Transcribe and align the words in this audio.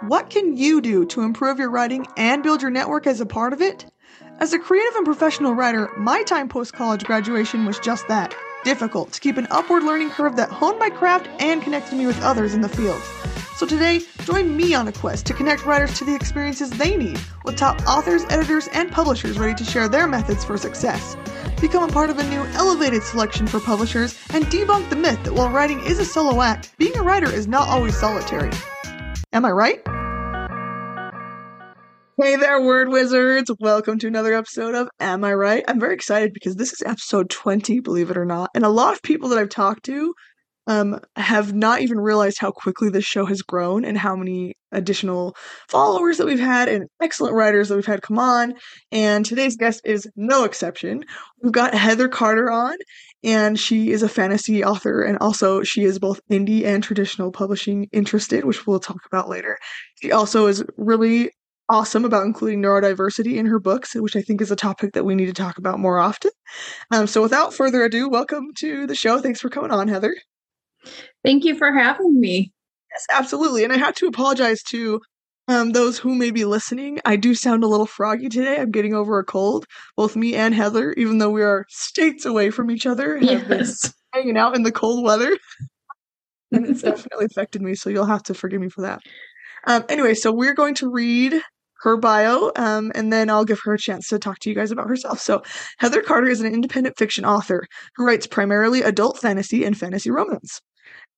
What 0.00 0.28
can 0.28 0.56
you 0.56 0.80
do 0.80 1.06
to 1.06 1.22
improve 1.22 1.60
your 1.60 1.70
writing 1.70 2.06
and 2.16 2.42
build 2.42 2.60
your 2.60 2.70
network 2.70 3.06
as 3.06 3.20
a 3.20 3.26
part 3.26 3.52
of 3.52 3.62
it? 3.62 3.86
As 4.40 4.52
a 4.52 4.58
creative 4.58 4.96
and 4.96 5.04
professional 5.04 5.54
writer, 5.54 5.88
my 5.96 6.24
time 6.24 6.48
post 6.48 6.72
college 6.72 7.04
graduation 7.04 7.64
was 7.64 7.78
just 7.78 8.08
that 8.08 8.34
difficult 8.64 9.12
to 9.12 9.20
keep 9.20 9.36
an 9.36 9.46
upward 9.50 9.84
learning 9.84 10.10
curve 10.10 10.34
that 10.36 10.50
honed 10.50 10.80
my 10.80 10.90
craft 10.90 11.28
and 11.40 11.62
connected 11.62 11.96
me 11.96 12.06
with 12.06 12.20
others 12.22 12.54
in 12.54 12.60
the 12.60 12.68
field. 12.68 13.00
So 13.56 13.66
today, 13.66 14.00
join 14.24 14.56
me 14.56 14.74
on 14.74 14.88
a 14.88 14.92
quest 14.92 15.26
to 15.26 15.32
connect 15.32 15.64
writers 15.64 15.96
to 15.98 16.04
the 16.04 16.14
experiences 16.14 16.70
they 16.70 16.96
need 16.96 17.20
with 17.44 17.56
top 17.56 17.80
authors, 17.86 18.24
editors, 18.30 18.68
and 18.72 18.90
publishers 18.90 19.38
ready 19.38 19.54
to 19.54 19.64
share 19.64 19.88
their 19.88 20.08
methods 20.08 20.44
for 20.44 20.58
success. 20.58 21.16
Become 21.60 21.88
a 21.88 21.92
part 21.92 22.10
of 22.10 22.18
a 22.18 22.28
new 22.30 22.42
elevated 22.54 23.04
selection 23.04 23.46
for 23.46 23.60
publishers 23.60 24.18
and 24.30 24.44
debunk 24.46 24.90
the 24.90 24.96
myth 24.96 25.22
that 25.22 25.34
while 25.34 25.50
writing 25.50 25.80
is 25.84 26.00
a 26.00 26.04
solo 26.04 26.42
act, 26.42 26.76
being 26.78 26.96
a 26.96 27.02
writer 27.02 27.30
is 27.30 27.46
not 27.46 27.68
always 27.68 27.96
solitary. 27.96 28.50
Am 29.34 29.44
I 29.44 29.50
Write? 29.50 29.82
Hey 32.22 32.36
there, 32.36 32.62
word 32.62 32.88
wizards! 32.88 33.50
Welcome 33.58 33.98
to 33.98 34.06
another 34.06 34.32
episode 34.32 34.76
of 34.76 34.88
Am 35.00 35.24
I 35.24 35.34
Write? 35.34 35.64
I'm 35.66 35.80
very 35.80 35.94
excited 35.94 36.32
because 36.32 36.54
this 36.54 36.72
is 36.72 36.82
episode 36.86 37.30
20, 37.30 37.80
believe 37.80 38.12
it 38.12 38.16
or 38.16 38.24
not. 38.24 38.50
And 38.54 38.64
a 38.64 38.68
lot 38.68 38.94
of 38.94 39.02
people 39.02 39.30
that 39.30 39.38
I've 39.40 39.48
talked 39.48 39.86
to 39.86 40.14
um, 40.68 41.00
have 41.16 41.52
not 41.52 41.80
even 41.80 41.98
realized 41.98 42.38
how 42.38 42.52
quickly 42.52 42.90
this 42.90 43.04
show 43.04 43.26
has 43.26 43.42
grown 43.42 43.84
and 43.84 43.98
how 43.98 44.14
many 44.14 44.54
additional 44.70 45.34
followers 45.68 46.18
that 46.18 46.26
we've 46.26 46.38
had 46.38 46.68
and 46.68 46.86
excellent 47.02 47.34
writers 47.34 47.68
that 47.68 47.74
we've 47.74 47.86
had 47.86 48.02
come 48.02 48.20
on. 48.20 48.54
And 48.92 49.26
today's 49.26 49.56
guest 49.56 49.80
is 49.84 50.08
no 50.14 50.44
exception. 50.44 51.04
We've 51.42 51.52
got 51.52 51.74
Heather 51.74 52.08
Carter 52.08 52.52
on, 52.52 52.76
and 53.24 53.58
she 53.58 53.90
is 53.90 54.02
a 54.02 54.08
fantasy 54.08 54.62
author, 54.62 55.02
and 55.02 55.18
also 55.18 55.62
she 55.62 55.84
is 55.84 55.98
both 55.98 56.20
indie 56.30 56.64
and 56.64 56.82
traditional 56.82 57.32
publishing 57.32 57.88
interested, 57.92 58.44
which 58.44 58.66
we'll 58.66 58.80
talk 58.80 59.06
about 59.06 59.28
later. 59.28 59.58
She 60.00 60.12
also 60.12 60.46
is 60.46 60.62
really 60.76 61.30
awesome 61.68 62.04
about 62.04 62.26
including 62.26 62.62
neurodiversity 62.62 63.36
in 63.36 63.46
her 63.46 63.58
books, 63.58 63.94
which 63.94 64.16
I 64.16 64.22
think 64.22 64.40
is 64.40 64.50
a 64.50 64.56
topic 64.56 64.92
that 64.92 65.04
we 65.04 65.14
need 65.14 65.26
to 65.26 65.32
talk 65.32 65.58
about 65.58 65.80
more 65.80 65.98
often. 65.98 66.30
Um, 66.90 67.06
so, 67.06 67.22
without 67.22 67.54
further 67.54 67.82
ado, 67.82 68.08
welcome 68.08 68.48
to 68.58 68.86
the 68.86 68.94
show. 68.94 69.18
Thanks 69.18 69.40
for 69.40 69.48
coming 69.48 69.70
on, 69.70 69.88
Heather. 69.88 70.14
Thank 71.24 71.44
you 71.44 71.56
for 71.56 71.72
having 71.72 72.20
me. 72.20 72.52
Yes, 72.92 73.06
absolutely. 73.12 73.64
And 73.64 73.72
I 73.72 73.78
have 73.78 73.94
to 73.96 74.06
apologize 74.06 74.62
to 74.64 75.00
um, 75.48 75.72
those 75.72 75.98
who 75.98 76.14
may 76.14 76.30
be 76.30 76.44
listening. 76.44 77.00
I 77.04 77.16
do 77.16 77.34
sound 77.34 77.64
a 77.64 77.68
little 77.68 77.86
froggy 77.86 78.28
today. 78.28 78.58
I'm 78.58 78.70
getting 78.70 78.94
over 78.94 79.18
a 79.18 79.24
cold. 79.24 79.66
Both 79.96 80.16
me 80.16 80.34
and 80.34 80.54
Heather, 80.54 80.92
even 80.94 81.18
though 81.18 81.30
we 81.30 81.42
are 81.42 81.64
states 81.68 82.24
away 82.24 82.50
from 82.50 82.70
each 82.70 82.86
other, 82.86 83.18
have 83.18 83.50
yes. 83.50 83.82
been 83.82 83.92
hanging 84.14 84.36
out 84.36 84.56
in 84.56 84.62
the 84.62 84.72
cold 84.72 85.04
weather. 85.04 85.36
and 86.52 86.66
it's 86.66 86.82
definitely 86.82 87.26
affected 87.26 87.62
me, 87.62 87.74
so 87.74 87.90
you'll 87.90 88.06
have 88.06 88.22
to 88.24 88.34
forgive 88.34 88.60
me 88.60 88.68
for 88.68 88.82
that. 88.82 89.00
Um, 89.66 89.84
anyway, 89.88 90.14
so 90.14 90.32
we're 90.32 90.54
going 90.54 90.74
to 90.76 90.90
read 90.90 91.40
her 91.82 91.96
bio, 91.98 92.50
um, 92.56 92.92
and 92.94 93.12
then 93.12 93.28
I'll 93.28 93.44
give 93.44 93.60
her 93.64 93.74
a 93.74 93.78
chance 93.78 94.08
to 94.08 94.18
talk 94.18 94.38
to 94.40 94.48
you 94.48 94.56
guys 94.56 94.70
about 94.70 94.88
herself. 94.88 95.20
So, 95.20 95.42
Heather 95.78 96.00
Carter 96.00 96.28
is 96.28 96.40
an 96.40 96.52
independent 96.52 96.96
fiction 96.96 97.26
author 97.26 97.66
who 97.96 98.06
writes 98.06 98.26
primarily 98.26 98.82
adult 98.82 99.18
fantasy 99.18 99.64
and 99.64 99.76
fantasy 99.76 100.10
romance. 100.10 100.60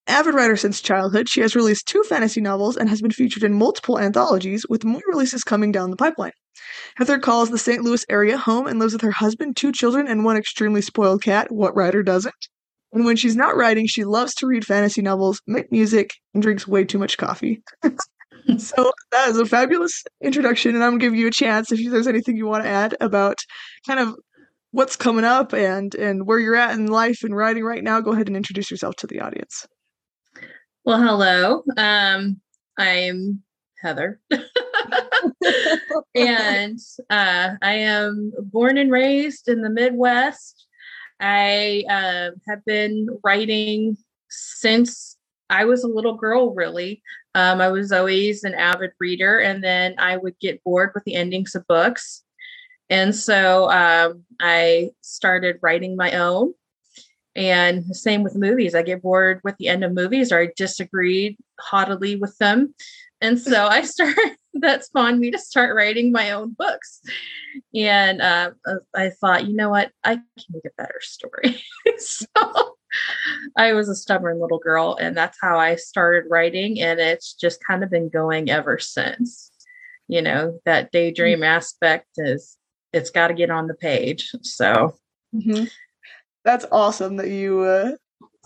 Avid 0.08 0.34
writer 0.34 0.56
since 0.56 0.80
childhood, 0.80 1.28
she 1.28 1.40
has 1.40 1.56
released 1.56 1.86
two 1.86 2.02
fantasy 2.04 2.40
novels 2.40 2.76
and 2.76 2.88
has 2.88 3.02
been 3.02 3.10
featured 3.10 3.42
in 3.42 3.54
multiple 3.54 3.98
anthologies, 3.98 4.64
with 4.68 4.84
more 4.84 5.02
releases 5.08 5.42
coming 5.42 5.72
down 5.72 5.90
the 5.90 5.96
pipeline. 5.96 6.32
Heather 6.96 7.18
calls 7.18 7.50
the 7.50 7.58
St. 7.58 7.82
Louis 7.82 8.04
area 8.08 8.38
home 8.38 8.66
and 8.66 8.78
lives 8.78 8.92
with 8.92 9.02
her 9.02 9.10
husband, 9.10 9.56
two 9.56 9.72
children, 9.72 10.06
and 10.06 10.24
one 10.24 10.36
extremely 10.36 10.80
spoiled 10.80 11.22
cat. 11.22 11.50
What 11.50 11.74
writer 11.74 12.02
doesn't? 12.02 12.34
And 12.92 13.04
when 13.04 13.16
she's 13.16 13.36
not 13.36 13.56
writing, 13.56 13.86
she 13.86 14.04
loves 14.04 14.34
to 14.36 14.46
read 14.46 14.64
fantasy 14.64 15.02
novels, 15.02 15.42
make 15.46 15.70
music, 15.72 16.14
and 16.32 16.42
drinks 16.42 16.68
way 16.68 16.84
too 16.84 16.98
much 16.98 17.18
coffee. 17.18 17.62
so 18.58 18.92
that 19.10 19.28
is 19.28 19.38
a 19.38 19.44
fabulous 19.44 20.04
introduction, 20.22 20.74
and 20.74 20.84
I'm 20.84 20.92
gonna 20.92 21.00
give 21.00 21.14
you 21.14 21.26
a 21.26 21.32
chance 21.32 21.72
if 21.72 21.90
there's 21.90 22.06
anything 22.06 22.36
you 22.36 22.46
want 22.46 22.64
to 22.64 22.70
add 22.70 22.96
about 23.00 23.38
kind 23.86 24.00
of 24.00 24.14
what's 24.70 24.96
coming 24.96 25.24
up 25.24 25.52
and 25.52 25.94
and 25.94 26.26
where 26.26 26.38
you're 26.38 26.56
at 26.56 26.74
in 26.74 26.86
life 26.86 27.22
and 27.22 27.36
writing 27.36 27.64
right 27.64 27.82
now. 27.82 28.00
Go 28.00 28.12
ahead 28.12 28.28
and 28.28 28.36
introduce 28.36 28.70
yourself 28.70 28.94
to 28.96 29.06
the 29.06 29.20
audience. 29.20 29.66
Well, 30.86 31.02
hello. 31.02 31.64
Um, 31.76 32.40
I'm 32.78 33.42
Heather. 33.82 34.20
and 36.14 36.78
uh, 37.10 37.56
I 37.60 37.72
am 37.72 38.32
born 38.38 38.78
and 38.78 38.92
raised 38.92 39.48
in 39.48 39.62
the 39.62 39.68
Midwest. 39.68 40.64
I 41.18 41.82
uh, 41.90 42.30
have 42.48 42.64
been 42.64 43.08
writing 43.24 43.96
since 44.28 45.16
I 45.50 45.64
was 45.64 45.82
a 45.82 45.88
little 45.88 46.14
girl, 46.14 46.54
really. 46.54 47.02
Um, 47.34 47.60
I 47.60 47.66
was 47.66 47.90
always 47.90 48.44
an 48.44 48.54
avid 48.54 48.92
reader, 49.00 49.40
and 49.40 49.64
then 49.64 49.96
I 49.98 50.18
would 50.18 50.38
get 50.38 50.62
bored 50.62 50.92
with 50.94 51.02
the 51.02 51.16
endings 51.16 51.56
of 51.56 51.66
books. 51.66 52.22
And 52.88 53.12
so 53.12 53.68
um, 53.72 54.22
I 54.40 54.90
started 55.00 55.58
writing 55.62 55.96
my 55.96 56.12
own. 56.12 56.54
And 57.36 57.94
same 57.94 58.22
with 58.22 58.34
movies. 58.34 58.74
I 58.74 58.82
get 58.82 59.02
bored 59.02 59.40
with 59.44 59.56
the 59.58 59.68
end 59.68 59.84
of 59.84 59.92
movies 59.92 60.32
or 60.32 60.40
I 60.40 60.48
disagreed 60.56 61.36
haughtily 61.60 62.16
with 62.16 62.36
them. 62.38 62.74
And 63.20 63.38
so 63.38 63.66
I 63.66 63.82
started, 63.82 64.36
that 64.54 64.84
spawned 64.84 65.20
me 65.20 65.30
to 65.30 65.38
start 65.38 65.76
writing 65.76 66.10
my 66.10 66.30
own 66.30 66.54
books. 66.58 67.02
And 67.74 68.22
uh, 68.22 68.52
uh, 68.66 68.76
I 68.94 69.10
thought, 69.10 69.46
you 69.46 69.54
know 69.54 69.68
what? 69.68 69.92
I 70.02 70.14
can 70.14 70.24
make 70.50 70.64
a 70.64 70.70
better 70.78 71.00
story. 71.00 71.62
so 71.98 72.76
I 73.56 73.74
was 73.74 73.90
a 73.90 73.94
stubborn 73.94 74.40
little 74.40 74.58
girl, 74.58 74.96
and 74.98 75.14
that's 75.14 75.38
how 75.40 75.58
I 75.58 75.76
started 75.76 76.30
writing. 76.30 76.80
And 76.80 76.98
it's 77.00 77.34
just 77.34 77.64
kind 77.66 77.84
of 77.84 77.90
been 77.90 78.08
going 78.08 78.50
ever 78.50 78.78
since. 78.78 79.50
You 80.08 80.22
know, 80.22 80.60
that 80.64 80.92
daydream 80.92 81.40
mm-hmm. 81.40 81.44
aspect 81.44 82.06
is, 82.16 82.56
it's 82.92 83.10
got 83.10 83.28
to 83.28 83.34
get 83.34 83.50
on 83.50 83.66
the 83.66 83.74
page. 83.74 84.30
So. 84.40 84.94
Mm-hmm 85.34 85.64
that's 86.46 86.64
awesome 86.70 87.16
that 87.16 87.28
you 87.28 87.62
uh, 87.62 87.90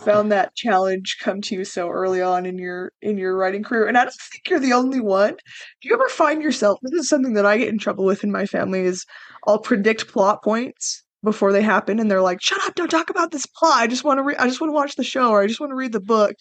found 0.00 0.32
that 0.32 0.56
challenge 0.56 1.18
come 1.20 1.42
to 1.42 1.54
you 1.54 1.64
so 1.64 1.90
early 1.90 2.22
on 2.22 2.46
in 2.46 2.58
your 2.58 2.92
in 3.02 3.18
your 3.18 3.36
writing 3.36 3.62
career. 3.62 3.86
And 3.86 3.98
i 3.98 4.04
don't 4.04 4.14
think 4.14 4.48
you're 4.48 4.58
the 4.58 4.72
only 4.72 5.00
one. 5.00 5.36
Do 5.80 5.88
you 5.88 5.94
ever 5.94 6.08
find 6.08 6.42
yourself 6.42 6.78
this 6.82 6.98
is 6.98 7.08
something 7.08 7.34
that 7.34 7.46
i 7.46 7.58
get 7.58 7.68
in 7.68 7.78
trouble 7.78 8.04
with 8.04 8.24
in 8.24 8.32
my 8.32 8.46
family 8.46 8.80
is 8.80 9.04
i'll 9.46 9.60
predict 9.60 10.08
plot 10.08 10.42
points 10.42 11.04
before 11.22 11.52
they 11.52 11.60
happen 11.60 11.98
and 11.98 12.10
they're 12.10 12.22
like 12.22 12.40
shut 12.40 12.62
up 12.64 12.74
don't 12.74 12.90
talk 12.90 13.10
about 13.10 13.30
this 13.30 13.44
plot. 13.44 13.76
I 13.76 13.86
just 13.86 14.04
want 14.04 14.18
to 14.18 14.22
read 14.22 14.38
i 14.38 14.46
just 14.46 14.60
want 14.60 14.70
to 14.70 14.74
watch 14.74 14.96
the 14.96 15.04
show 15.04 15.30
or 15.30 15.42
i 15.42 15.46
just 15.46 15.60
want 15.60 15.70
to 15.70 15.76
read 15.76 15.92
the 15.92 16.00
book. 16.00 16.34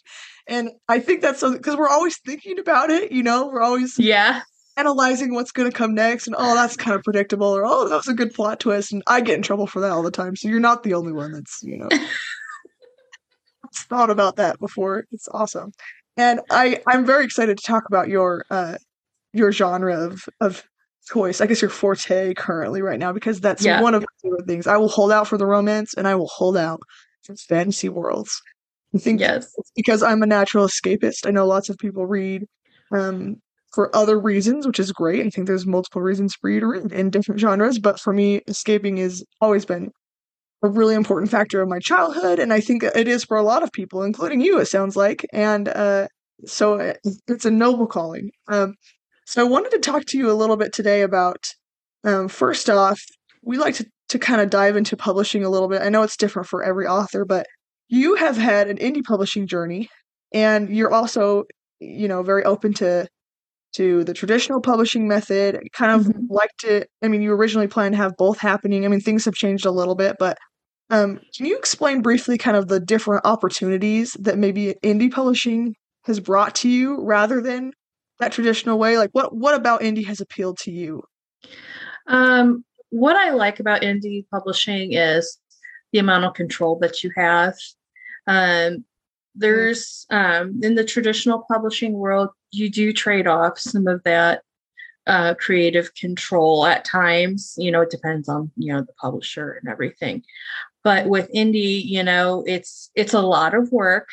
And 0.47 0.69
i 0.87 0.99
think 0.99 1.21
that's 1.21 1.43
because 1.43 1.75
we're 1.75 1.89
always 1.89 2.17
thinking 2.25 2.57
about 2.57 2.89
it 2.89 3.11
you 3.11 3.21
know? 3.21 3.47
We're 3.47 3.61
always 3.61 3.99
yeah 3.99 4.43
analyzing 4.79 5.33
what's 5.33 5.51
going 5.51 5.69
to 5.69 5.77
come 5.77 5.93
next 5.93 6.27
and 6.27 6.35
oh 6.39 6.55
that's 6.55 6.77
kind 6.77 6.95
of 6.95 7.03
predictable 7.03 7.47
or 7.47 7.65
oh 7.65 7.87
that 7.89 7.95
was 7.95 8.07
a 8.07 8.13
good 8.13 8.33
plot 8.33 8.59
twist 8.59 8.91
and 8.91 9.03
i 9.07 9.19
get 9.19 9.35
in 9.35 9.41
trouble 9.41 9.67
for 9.67 9.79
that 9.79 9.91
all 9.91 10.03
the 10.03 10.11
time 10.11 10.35
so 10.35 10.47
you're 10.47 10.59
not 10.59 10.83
the 10.83 10.93
only 10.93 11.11
one 11.11 11.31
that's 11.31 11.59
you 11.63 11.77
know 11.77 11.89
thought 13.75 14.09
about 14.09 14.35
that 14.37 14.59
before. 14.59 15.05
It's 15.11 15.27
awesome. 15.31 15.71
And 16.17 16.41
i 16.49 16.81
i'm 16.87 17.05
very 17.05 17.23
excited 17.23 17.57
to 17.57 17.63
talk 17.63 17.83
about 17.87 18.09
your 18.09 18.43
uh 18.49 18.75
your 19.31 19.51
genre 19.51 19.95
of 19.95 20.27
of 20.41 20.63
choice 21.07 21.39
i 21.39 21.45
guess 21.45 21.61
your 21.61 21.69
forte 21.69 22.33
currently 22.33 22.81
right 22.81 22.99
now 22.99 23.13
because 23.13 23.39
that's 23.39 23.63
yeah. 23.63 23.81
one 23.81 23.95
of 23.95 24.03
favorite 24.21 24.45
things. 24.45 24.67
I 24.67 24.75
will 24.77 24.89
hold 24.89 25.11
out 25.11 25.27
for 25.27 25.37
the 25.37 25.45
romance 25.45 25.93
and 25.93 26.07
i 26.07 26.15
will 26.15 26.27
hold 26.27 26.57
out 26.57 26.81
for 27.23 27.35
fantasy 27.35 27.89
worlds. 27.89 28.41
I 28.93 28.97
think 28.97 29.19
yes. 29.21 29.53
because 29.75 30.03
i'm 30.03 30.23
a 30.23 30.27
natural 30.27 30.67
escapist. 30.67 31.25
I 31.25 31.31
know 31.31 31.47
lots 31.47 31.69
of 31.69 31.77
people 31.77 32.05
read 32.05 32.45
um 32.91 33.37
for 33.73 33.95
other 33.95 34.19
reasons, 34.19 34.65
which 34.65 34.79
is 34.79 34.91
great. 34.91 35.25
I 35.25 35.29
think 35.29 35.47
there's 35.47 35.65
multiple 35.65 36.01
reasons 36.01 36.35
for 36.35 36.49
you 36.49 36.59
to 36.59 36.67
read 36.67 36.91
in 36.91 37.09
different 37.09 37.39
genres, 37.39 37.79
but 37.79 37.99
for 37.99 38.13
me, 38.13 38.41
escaping 38.47 38.97
has 38.97 39.23
always 39.41 39.65
been 39.65 39.91
a 40.63 40.67
really 40.67 40.95
important 40.95 41.31
factor 41.31 41.61
of 41.61 41.69
my 41.69 41.79
childhood, 41.79 42.39
and 42.39 42.51
I 42.51 42.59
think 42.59 42.83
it 42.83 43.07
is 43.07 43.23
for 43.23 43.37
a 43.37 43.43
lot 43.43 43.63
of 43.63 43.71
people, 43.71 44.03
including 44.03 44.41
you. 44.41 44.59
It 44.59 44.65
sounds 44.65 44.95
like, 44.95 45.25
and 45.31 45.69
uh, 45.69 46.07
so 46.45 46.93
it's 47.27 47.45
a 47.45 47.51
noble 47.51 47.87
calling. 47.87 48.31
Um, 48.47 48.75
so 49.25 49.41
I 49.41 49.47
wanted 49.47 49.71
to 49.71 49.79
talk 49.79 50.05
to 50.05 50.17
you 50.17 50.31
a 50.31 50.33
little 50.33 50.57
bit 50.57 50.73
today 50.73 51.01
about. 51.01 51.43
Um, 52.05 52.29
first 52.29 52.69
off, 52.69 52.99
we 53.43 53.57
like 53.57 53.75
to 53.75 53.85
to 54.09 54.19
kind 54.19 54.41
of 54.41 54.49
dive 54.49 54.75
into 54.75 54.97
publishing 54.97 55.43
a 55.43 55.49
little 55.49 55.67
bit. 55.67 55.81
I 55.81 55.89
know 55.89 56.01
it's 56.01 56.17
different 56.17 56.47
for 56.47 56.63
every 56.63 56.87
author, 56.87 57.25
but 57.25 57.45
you 57.87 58.15
have 58.15 58.37
had 58.37 58.67
an 58.67 58.77
indie 58.77 59.03
publishing 59.03 59.47
journey, 59.47 59.89
and 60.33 60.69
you're 60.75 60.91
also, 60.91 61.43
you 61.79 62.07
know, 62.07 62.23
very 62.23 62.43
open 62.43 62.73
to 62.75 63.07
to 63.73 64.03
the 64.03 64.13
traditional 64.13 64.61
publishing 64.61 65.07
method. 65.07 65.59
Kind 65.73 65.91
of 65.91 66.07
mm-hmm. 66.07 66.25
like 66.29 66.51
to, 66.59 66.85
I 67.03 67.07
mean, 67.07 67.21
you 67.21 67.31
originally 67.33 67.67
planned 67.67 67.93
to 67.93 67.97
have 67.97 68.17
both 68.17 68.39
happening. 68.39 68.85
I 68.85 68.87
mean, 68.87 69.01
things 69.01 69.25
have 69.25 69.35
changed 69.35 69.65
a 69.65 69.71
little 69.71 69.95
bit, 69.95 70.15
but 70.19 70.37
um, 70.89 71.19
can 71.35 71.45
you 71.45 71.57
explain 71.57 72.01
briefly 72.01 72.37
kind 72.37 72.57
of 72.57 72.67
the 72.67 72.79
different 72.79 73.25
opportunities 73.25 74.13
that 74.19 74.37
maybe 74.37 74.75
indie 74.83 75.11
publishing 75.11 75.75
has 76.05 76.19
brought 76.19 76.55
to 76.55 76.69
you 76.69 76.99
rather 77.03 77.41
than 77.41 77.71
that 78.19 78.31
traditional 78.31 78.79
way? 78.79 78.97
Like, 78.97 79.11
what 79.13 79.35
what 79.35 79.55
about 79.55 79.81
indie 79.81 80.05
has 80.07 80.19
appealed 80.19 80.57
to 80.59 80.71
you? 80.71 81.03
Um, 82.07 82.63
what 82.89 83.15
I 83.15 83.31
like 83.31 83.59
about 83.59 83.83
indie 83.83 84.25
publishing 84.31 84.93
is 84.93 85.37
the 85.91 85.99
amount 85.99 86.25
of 86.25 86.33
control 86.33 86.79
that 86.81 87.03
you 87.03 87.11
have. 87.15 87.53
Um, 88.25 88.83
there's 89.35 90.07
um, 90.09 90.59
in 90.63 90.75
the 90.75 90.83
traditional 90.83 91.45
publishing 91.51 91.93
world, 91.93 92.29
you 92.51 92.69
do 92.69 92.93
trade 92.93 93.27
off 93.27 93.59
some 93.59 93.87
of 93.87 94.03
that 94.03 94.41
uh, 95.07 95.33
creative 95.35 95.93
control 95.95 96.65
at 96.65 96.85
times. 96.85 97.55
You 97.57 97.71
know, 97.71 97.81
it 97.81 97.89
depends 97.89 98.29
on 98.29 98.51
you 98.55 98.73
know 98.73 98.81
the 98.81 98.93
publisher 98.93 99.51
and 99.53 99.69
everything. 99.69 100.23
But 100.83 101.07
with 101.07 101.31
indie, 101.33 101.83
you 101.83 102.03
know, 102.03 102.43
it's 102.47 102.91
it's 102.95 103.13
a 103.13 103.21
lot 103.21 103.53
of 103.53 103.71
work. 103.71 104.07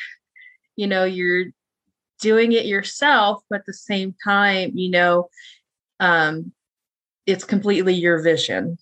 You 0.75 0.87
know, 0.87 1.05
you're 1.05 1.45
doing 2.21 2.51
it 2.51 2.65
yourself, 2.65 3.43
but 3.49 3.59
at 3.59 3.65
the 3.65 3.73
same 3.73 4.15
time, 4.23 4.71
you 4.75 4.89
know, 4.89 5.29
um, 5.99 6.51
it's 7.25 7.43
completely 7.43 7.93
your 7.93 8.21
vision. 8.21 8.77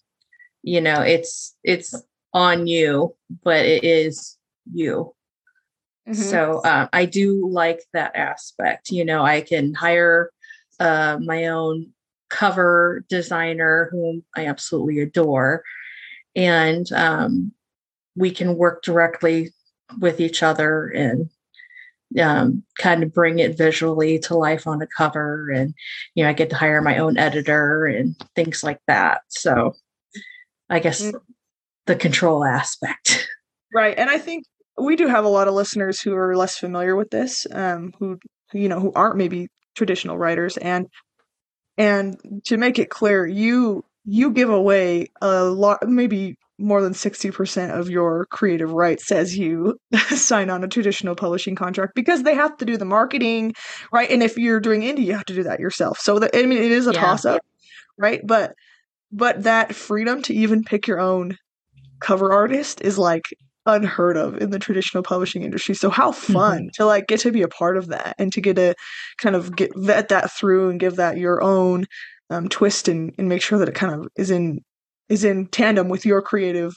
You 0.64 0.82
know, 0.82 1.02
it's 1.02 1.56
it's 1.64 1.96
on 2.34 2.68
you, 2.68 3.16
but 3.44 3.66
it 3.66 3.84
is 3.84 4.38
you. 4.72 5.15
Mm-hmm. 6.08 6.22
So 6.22 6.60
uh, 6.60 6.88
I 6.94 7.06
do 7.06 7.48
like 7.50 7.82
that 7.94 8.16
aspect. 8.16 8.92
You 8.92 9.06
know, 9.06 9.24
I 9.24 9.42
can 9.42 9.74
hire 9.74 10.32
uh, 10.80 11.18
my 11.22 11.48
own 11.48 11.94
cover 12.30 13.04
designer 13.10 13.90
whom 13.92 14.24
I 14.36 14.46
absolutely 14.48 15.00
adore. 15.00 15.64
And 16.36 16.92
um, 16.92 17.54
we 18.16 18.32
can 18.32 18.58
work 18.58 18.84
directly 18.84 19.54
with 20.00 20.20
each 20.20 20.44
other 20.44 20.88
and 20.88 21.30
um, 22.20 22.64
kind 22.78 23.04
of 23.04 23.14
bring 23.14 23.40
it 23.40 23.58
visually 23.58 24.20
to 24.20 24.36
life 24.36 24.68
on 24.68 24.82
a 24.82 24.88
cover. 24.88 25.50
And, 25.50 25.74
you 26.14 26.24
know, 26.24 26.30
I 26.30 26.34
get 26.34 26.50
to 26.52 26.56
hire 26.56 26.82
my 26.82 26.98
own 26.98 27.18
editor 27.18 27.86
and 27.86 28.16
things 28.36 28.64
like 28.64 28.80
that. 28.88 29.22
So 29.30 29.74
I 30.70 30.80
guess 30.80 31.02
mm-hmm. 31.02 31.18
the 31.86 31.96
control 31.96 32.44
aspect. 32.44 33.28
Right. 33.74 33.98
And 33.98 34.10
I 34.10 34.20
think 34.20 34.46
we 34.78 34.96
do 34.96 35.08
have 35.08 35.26
a 35.26 35.30
lot 35.30 35.48
of 35.48 35.54
listeners 35.54 36.02
who 36.02 36.16
are 36.16 36.36
less 36.36 36.58
familiar 36.58 36.96
with 36.96 37.10
this, 37.10 37.46
um, 37.52 37.94
who, 38.00 38.18
you 38.54 38.68
know, 38.68 38.80
who 38.80 38.92
aren't 38.94 39.18
maybe 39.18 39.48
traditional 39.76 40.18
writers. 40.18 40.58
And 40.58 40.88
and 41.78 42.18
to 42.46 42.58
make 42.58 42.80
it 42.80 42.90
clear, 42.90 43.26
you 43.26 43.84
you 44.06 44.32
give 44.32 44.50
away 44.50 45.08
a 45.22 45.44
lot, 45.44 45.88
maybe 45.88 46.36
more 46.58 46.82
than 46.82 46.94
60% 46.94 47.78
of 47.78 47.90
your 47.90 48.26
creative 48.28 48.72
rights 48.72 49.12
as 49.12 49.38
you 49.38 49.78
sign 50.10 50.50
on 50.50 50.64
a 50.64 50.68
traditional 50.68 51.16
publishing 51.16 51.56
contract 51.56 51.94
because 51.96 52.24
they 52.24 52.36
have 52.36 52.56
to 52.58 52.66
do 52.66 52.78
the 52.78 52.86
marketing, 52.86 53.54
right? 53.92 54.10
And 54.10 54.24
if 54.24 54.38
you're 54.38 54.62
doing 54.62 54.82
indie, 54.82 55.06
you 55.06 55.14
have 55.14 55.26
to 55.26 55.36
do 55.36 55.44
that 55.44 55.60
yourself. 55.60 56.00
So 56.00 56.20
the, 56.20 56.38
I 56.38 56.46
mean, 56.46 56.62
it 56.62 56.72
is 56.72 56.88
a 56.88 56.94
yeah. 56.94 57.02
toss 57.02 57.26
up, 57.26 57.42
right? 57.98 58.22
But 58.24 58.54
but 59.12 59.44
that 59.44 59.76
freedom 59.76 60.22
to 60.24 60.34
even 60.34 60.64
pick 60.64 60.88
your 60.88 61.00
own 61.00 61.38
cover 62.00 62.32
artist 62.32 62.82
is 62.82 62.98
like 62.98 63.26
unheard 63.66 64.18
of 64.18 64.38
in 64.38 64.52
the 64.52 64.60
traditional 64.60 65.04
publishing 65.04 65.44
industry. 65.44 65.76
So 65.76 65.90
how 65.90 66.12
fun 66.12 66.60
mm-hmm. 66.60 66.68
to 66.76 66.86
like 66.86 67.08
get 67.08 67.20
to 67.22 67.32
be 67.32 67.42
a 67.42 67.48
part 67.48 67.78
of 67.78 67.88
that 67.88 68.16
and 68.18 68.32
to 68.34 68.42
get 68.42 68.56
to 68.58 68.76
kind 69.18 69.36
of 69.36 69.56
get 69.56 69.72
vet 69.76 70.10
that 70.10 70.32
through 70.32 70.70
and 70.70 70.80
give 70.80 70.98
that 70.98 71.18
your 71.18 71.42
own 71.42 71.86
um, 72.30 72.50
twist 72.50 72.88
and, 72.88 73.14
and 73.18 73.30
make 73.30 73.42
sure 73.42 73.60
that 73.60 73.70
it 73.70 73.76
kind 73.76 73.94
of 73.94 74.08
is 74.16 74.32
in 74.32 74.60
is 75.10 75.24
in 75.24 75.48
tandem 75.48 75.90
with 75.90 76.06
your 76.06 76.22
creative 76.22 76.74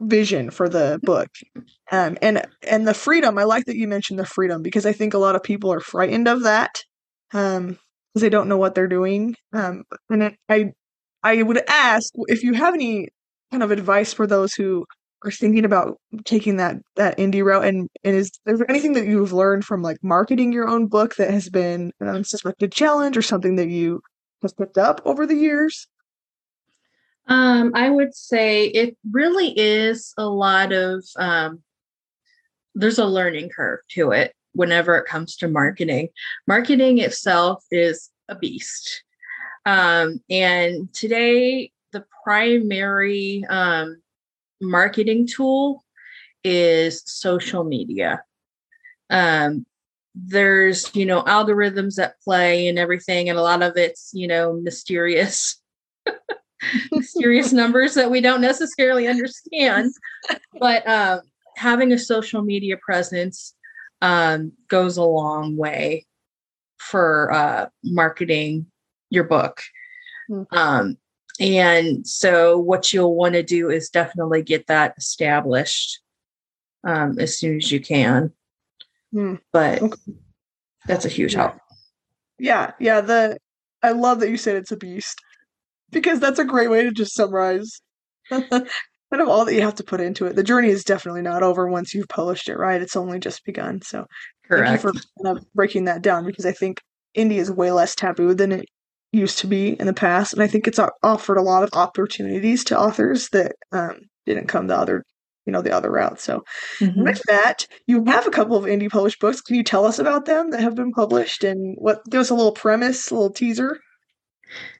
vision 0.00 0.50
for 0.50 0.68
the 0.68 1.00
book. 1.02 1.28
Um, 1.90 2.18
and 2.22 2.46
and 2.62 2.86
the 2.86 2.94
freedom, 2.94 3.38
I 3.38 3.44
like 3.44 3.64
that 3.66 3.76
you 3.76 3.88
mentioned 3.88 4.18
the 4.18 4.26
freedom 4.26 4.62
because 4.62 4.86
I 4.86 4.92
think 4.92 5.14
a 5.14 5.18
lot 5.18 5.36
of 5.36 5.42
people 5.42 5.72
are 5.72 5.80
frightened 5.80 6.28
of 6.28 6.42
that. 6.42 6.82
Um, 7.32 7.78
because 8.16 8.22
they 8.22 8.30
don't 8.30 8.48
know 8.48 8.56
what 8.56 8.74
they're 8.74 8.88
doing. 8.88 9.34
Um, 9.52 9.84
and 10.08 10.34
I 10.48 10.72
I 11.22 11.42
would 11.42 11.60
ask 11.68 12.12
if 12.28 12.42
you 12.42 12.54
have 12.54 12.72
any 12.72 13.08
kind 13.50 13.62
of 13.62 13.70
advice 13.70 14.14
for 14.14 14.26
those 14.26 14.54
who 14.54 14.86
are 15.24 15.30
thinking 15.30 15.64
about 15.64 15.98
taking 16.24 16.56
that 16.56 16.76
that 16.96 17.16
indie 17.18 17.44
route 17.44 17.64
and, 17.64 17.88
and 18.04 18.16
is 18.16 18.30
there 18.44 18.70
anything 18.70 18.92
that 18.92 19.06
you've 19.06 19.32
learned 19.32 19.64
from 19.64 19.82
like 19.82 19.98
marketing 20.02 20.52
your 20.52 20.68
own 20.68 20.86
book 20.86 21.16
that 21.16 21.30
has 21.30 21.48
been 21.48 21.92
an 22.00 22.08
unsuspected 22.08 22.72
challenge 22.72 23.16
or 23.16 23.22
something 23.22 23.56
that 23.56 23.68
you 23.68 24.00
have 24.42 24.56
picked 24.56 24.78
up 24.78 25.00
over 25.04 25.26
the 25.26 25.34
years? 25.34 25.88
Um, 27.28 27.72
i 27.74 27.90
would 27.90 28.14
say 28.14 28.66
it 28.66 28.96
really 29.10 29.52
is 29.58 30.14
a 30.16 30.26
lot 30.26 30.72
of 30.72 31.04
um, 31.18 31.62
there's 32.74 32.98
a 32.98 33.06
learning 33.06 33.48
curve 33.48 33.80
to 33.90 34.12
it 34.12 34.34
whenever 34.52 34.96
it 34.96 35.06
comes 35.06 35.36
to 35.36 35.48
marketing. 35.48 36.08
Marketing 36.46 36.98
itself 36.98 37.64
is 37.70 38.10
a 38.28 38.34
beast. 38.34 39.02
Um, 39.64 40.20
and 40.30 40.92
today 40.94 41.72
the 41.92 42.04
primary 42.24 43.44
um, 43.48 44.00
marketing 44.60 45.26
tool 45.26 45.84
is 46.44 47.02
social 47.06 47.64
media. 47.64 48.22
Um, 49.10 49.66
there's, 50.14 50.94
you 50.94 51.04
know, 51.04 51.22
algorithms 51.22 51.98
at 51.98 52.20
play 52.22 52.68
and 52.68 52.78
everything, 52.78 53.28
and 53.28 53.38
a 53.38 53.42
lot 53.42 53.62
of 53.62 53.76
it's, 53.76 54.10
you 54.14 54.26
know, 54.26 54.54
mysterious. 54.54 55.60
mysterious 56.90 57.52
numbers 57.52 57.94
that 57.94 58.10
we 58.10 58.20
don't 58.20 58.40
necessarily 58.40 59.06
understand 59.06 59.92
but 60.58 60.88
um, 60.88 61.20
having 61.54 61.92
a 61.92 61.98
social 61.98 62.42
media 62.42 62.76
presence 62.84 63.54
um, 64.00 64.52
goes 64.68 64.96
a 64.96 65.04
long 65.04 65.56
way 65.56 66.06
for 66.78 67.30
uh, 67.30 67.66
marketing 67.84 68.66
your 69.10 69.24
book 69.24 69.60
mm-hmm. 70.30 70.56
um, 70.56 70.96
and 71.40 72.06
so, 72.06 72.58
what 72.58 72.92
you'll 72.92 73.16
want 73.16 73.34
to 73.34 73.42
do 73.42 73.70
is 73.70 73.90
definitely 73.90 74.42
get 74.42 74.66
that 74.68 74.94
established 74.96 76.00
um, 76.86 77.18
as 77.18 77.38
soon 77.38 77.56
as 77.56 77.70
you 77.70 77.80
can. 77.80 78.32
Hmm. 79.12 79.34
But 79.52 79.82
okay. 79.82 80.12
that's 80.86 81.04
a 81.04 81.10
huge 81.10 81.34
help. 81.34 81.54
Yeah, 82.38 82.72
yeah. 82.78 83.00
The 83.00 83.38
I 83.82 83.92
love 83.92 84.20
that 84.20 84.30
you 84.30 84.36
said 84.36 84.56
it's 84.56 84.72
a 84.72 84.76
beast 84.76 85.20
because 85.90 86.20
that's 86.20 86.38
a 86.38 86.44
great 86.44 86.70
way 86.70 86.82
to 86.82 86.90
just 86.90 87.14
summarize 87.14 87.80
kind 88.30 88.42
of 89.12 89.28
all 89.28 89.44
that 89.44 89.54
you 89.54 89.62
have 89.62 89.76
to 89.76 89.84
put 89.84 90.00
into 90.00 90.26
it. 90.26 90.36
The 90.36 90.42
journey 90.42 90.68
is 90.68 90.84
definitely 90.84 91.22
not 91.22 91.42
over 91.42 91.68
once 91.68 91.94
you've 91.94 92.08
published 92.08 92.48
it, 92.48 92.56
right? 92.56 92.82
It's 92.82 92.96
only 92.96 93.18
just 93.18 93.44
begun. 93.44 93.82
So 93.82 94.06
Correct. 94.46 94.66
thank 94.66 94.82
you 94.82 94.92
for 94.92 95.24
kind 95.24 95.38
of 95.38 95.44
breaking 95.54 95.84
that 95.84 96.02
down 96.02 96.24
because 96.24 96.46
I 96.46 96.52
think 96.52 96.80
indie 97.16 97.38
is 97.38 97.50
way 97.50 97.72
less 97.72 97.94
taboo 97.94 98.34
than 98.34 98.52
it 98.52 98.66
used 99.12 99.38
to 99.38 99.46
be 99.46 99.70
in 99.80 99.86
the 99.86 99.94
past, 99.94 100.32
and 100.32 100.42
I 100.42 100.46
think 100.46 100.66
it's 100.66 100.80
offered 101.02 101.38
a 101.38 101.42
lot 101.42 101.62
of 101.62 101.70
opportunities 101.72 102.64
to 102.64 102.78
authors 102.78 103.28
that 103.30 103.56
um, 103.72 104.00
didn't 104.26 104.48
come 104.48 104.66
the 104.66 104.76
other, 104.76 105.04
you 105.46 105.52
know, 105.52 105.62
the 105.62 105.72
other 105.72 105.90
route. 105.90 106.20
So, 106.20 106.44
mm-hmm. 106.80 107.02
with 107.02 107.22
that, 107.28 107.66
you 107.86 108.04
have 108.06 108.26
a 108.26 108.30
couple 108.30 108.56
of 108.56 108.64
indie 108.64 108.90
published 108.90 109.20
books. 109.20 109.40
Can 109.40 109.56
you 109.56 109.62
tell 109.62 109.84
us 109.84 109.98
about 109.98 110.26
them 110.26 110.50
that 110.50 110.60
have 110.60 110.74
been 110.74 110.92
published 110.92 111.44
and 111.44 111.76
what? 111.78 112.04
Give 112.10 112.20
us 112.20 112.30
a 112.30 112.34
little 112.34 112.52
premise, 112.52 113.10
a 113.10 113.14
little 113.14 113.30
teaser. 113.30 113.78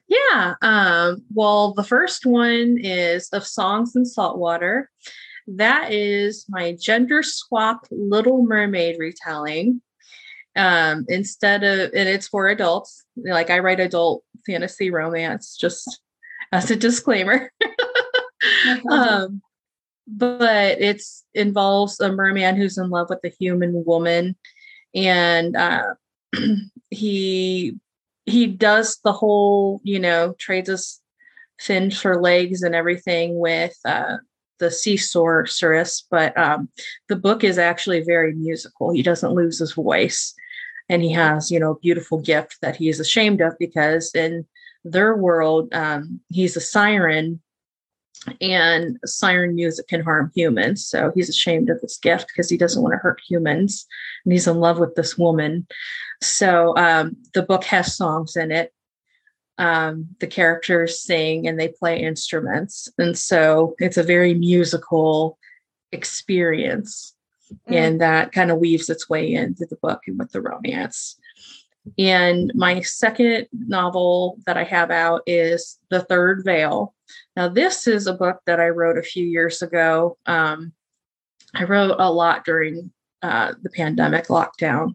Yeah. 0.07 0.55
Um, 0.61 1.23
well, 1.33 1.73
the 1.73 1.83
first 1.83 2.25
one 2.25 2.77
is 2.79 3.29
of 3.29 3.45
songs 3.45 3.95
in 3.95 4.05
saltwater. 4.05 4.89
That 5.47 5.91
is 5.91 6.45
my 6.49 6.75
gender 6.79 7.23
swap 7.23 7.87
Little 7.89 8.43
Mermaid 8.43 8.97
retelling 8.99 9.81
um, 10.57 11.05
instead 11.07 11.63
of 11.63 11.91
and 11.93 12.09
it's 12.09 12.27
for 12.27 12.47
adults. 12.47 13.03
Like 13.15 13.49
i 13.49 13.59
write 13.59 13.79
adult 13.79 14.23
fantasy 14.45 14.91
romance 14.91 15.55
just 15.55 16.01
as 16.51 16.71
a 16.71 16.75
disclaimer. 16.75 17.51
Um, 18.89 19.41
but 20.07 20.79
it's 20.79 21.25
involves 21.33 21.99
a 21.99 22.11
merman 22.11 22.55
who's 22.55 22.77
in 22.77 22.89
love 22.89 23.07
with 23.09 23.19
a 23.23 23.35
human 23.39 23.83
woman. 23.85 24.35
And 24.93 25.55
uh, 25.55 25.95
he 26.89 27.75
he 28.25 28.47
does 28.47 28.99
the 29.03 29.11
whole 29.11 29.81
you 29.83 29.99
know 29.99 30.35
trades 30.37 30.69
us 30.69 31.01
fins 31.59 31.99
for 31.99 32.21
legs 32.21 32.61
and 32.61 32.75
everything 32.75 33.39
with 33.39 33.75
uh, 33.85 34.17
the 34.59 34.69
sea 34.69 34.97
sorceress 34.97 36.05
but 36.11 36.37
um, 36.37 36.69
the 37.09 37.15
book 37.15 37.43
is 37.43 37.57
actually 37.57 38.03
very 38.03 38.33
musical. 38.33 38.91
He 38.91 39.01
doesn't 39.01 39.33
lose 39.33 39.59
his 39.59 39.73
voice 39.73 40.33
and 40.89 41.01
he 41.01 41.11
has 41.11 41.51
you 41.51 41.59
know 41.59 41.71
a 41.71 41.79
beautiful 41.79 42.19
gift 42.19 42.57
that 42.61 42.75
he 42.75 42.89
is 42.89 42.99
ashamed 42.99 43.41
of 43.41 43.57
because 43.59 44.11
in 44.13 44.45
their 44.83 45.15
world 45.15 45.73
um, 45.73 46.19
he's 46.29 46.55
a 46.55 46.61
siren 46.61 47.41
and 48.41 48.97
siren 49.05 49.55
music 49.55 49.87
can 49.87 50.01
harm 50.01 50.31
humans. 50.35 50.85
So 50.85 51.11
he's 51.15 51.29
ashamed 51.29 51.69
of 51.69 51.79
this 51.81 51.97
gift 51.97 52.27
because 52.27 52.49
he 52.49 52.57
doesn't 52.57 52.81
want 52.81 52.93
to 52.93 52.97
hurt 52.97 53.21
humans 53.27 53.85
and 54.25 54.33
he's 54.33 54.47
in 54.47 54.57
love 54.57 54.79
with 54.79 54.95
this 54.95 55.17
woman. 55.17 55.67
So 56.21 56.75
um, 56.77 57.15
the 57.33 57.43
book 57.43 57.63
has 57.65 57.95
songs 57.95 58.35
in 58.35 58.51
it. 58.51 58.73
Um, 59.59 60.09
the 60.19 60.27
characters 60.27 61.01
sing 61.01 61.47
and 61.47 61.59
they 61.59 61.69
play 61.69 61.99
instruments 61.99 62.87
and 62.99 63.17
so 63.17 63.73
it's 63.79 63.97
a 63.97 64.03
very 64.03 64.35
musical 64.35 65.39
experience 65.91 67.15
mm-hmm. 67.51 67.73
and 67.73 68.01
that 68.01 68.31
kind 68.31 68.51
of 68.51 68.59
weaves 68.59 68.89
its 68.89 69.09
way 69.09 69.33
into 69.33 69.65
the 69.65 69.77
book 69.77 70.01
and 70.07 70.17
with 70.19 70.31
the 70.31 70.41
romance. 70.41 71.17
And 71.97 72.51
my 72.53 72.81
second 72.81 73.47
novel 73.53 74.39
that 74.45 74.57
I 74.57 74.63
have 74.63 74.91
out 74.91 75.21
is 75.25 75.79
The 75.89 76.01
Third 76.01 76.43
Veil. 76.43 76.93
Now, 77.35 77.47
this 77.47 77.87
is 77.87 78.07
a 78.07 78.13
book 78.13 78.41
that 78.45 78.59
I 78.59 78.69
wrote 78.69 78.97
a 78.97 79.03
few 79.03 79.25
years 79.25 79.61
ago. 79.61 80.17
Um, 80.25 80.73
I 81.53 81.63
wrote 81.63 81.95
a 81.97 82.11
lot 82.11 82.43
during 82.45 82.91
uh, 83.21 83.53
the 83.61 83.69
pandemic 83.69 84.27
lockdown, 84.27 84.93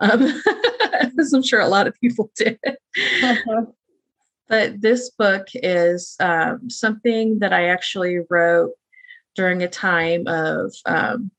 um, 0.00 0.42
as 1.18 1.32
I'm 1.32 1.42
sure 1.42 1.60
a 1.60 1.68
lot 1.68 1.86
of 1.86 2.00
people 2.00 2.30
did. 2.36 2.58
Uh-huh. 2.64 3.66
But 4.48 4.80
this 4.80 5.10
book 5.10 5.46
is 5.54 6.16
um, 6.18 6.68
something 6.68 7.38
that 7.38 7.52
I 7.52 7.68
actually 7.68 8.18
wrote 8.28 8.72
during 9.36 9.62
a 9.62 9.68
time 9.68 10.26
of 10.26 10.74
um, 10.86 11.30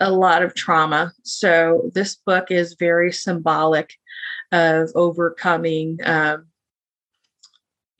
a 0.00 0.10
lot 0.10 0.42
of 0.42 0.54
trauma. 0.54 1.12
So 1.22 1.90
this 1.94 2.16
book 2.16 2.50
is 2.50 2.76
very 2.78 3.12
symbolic 3.12 3.92
of 4.52 4.90
overcoming 4.94 5.98
um, 6.04 6.46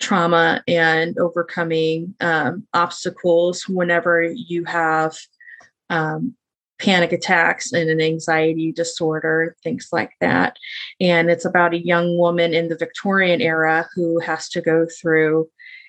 trauma 0.00 0.62
and 0.68 1.18
overcoming 1.18 2.14
um, 2.20 2.66
obstacles 2.72 3.68
whenever 3.68 4.22
you 4.22 4.64
have 4.64 5.16
um, 5.90 6.34
panic 6.78 7.12
attacks 7.12 7.72
and 7.72 7.90
an 7.90 8.00
anxiety 8.00 8.70
disorder, 8.72 9.56
things 9.64 9.88
like 9.92 10.12
that. 10.20 10.56
And 11.00 11.28
it's 11.30 11.44
about 11.44 11.74
a 11.74 11.84
young 11.84 12.16
woman 12.16 12.54
in 12.54 12.68
the 12.68 12.76
Victorian 12.76 13.40
era 13.40 13.88
who 13.94 14.20
has 14.20 14.48
to 14.50 14.60
go 14.60 14.86
through 15.00 15.48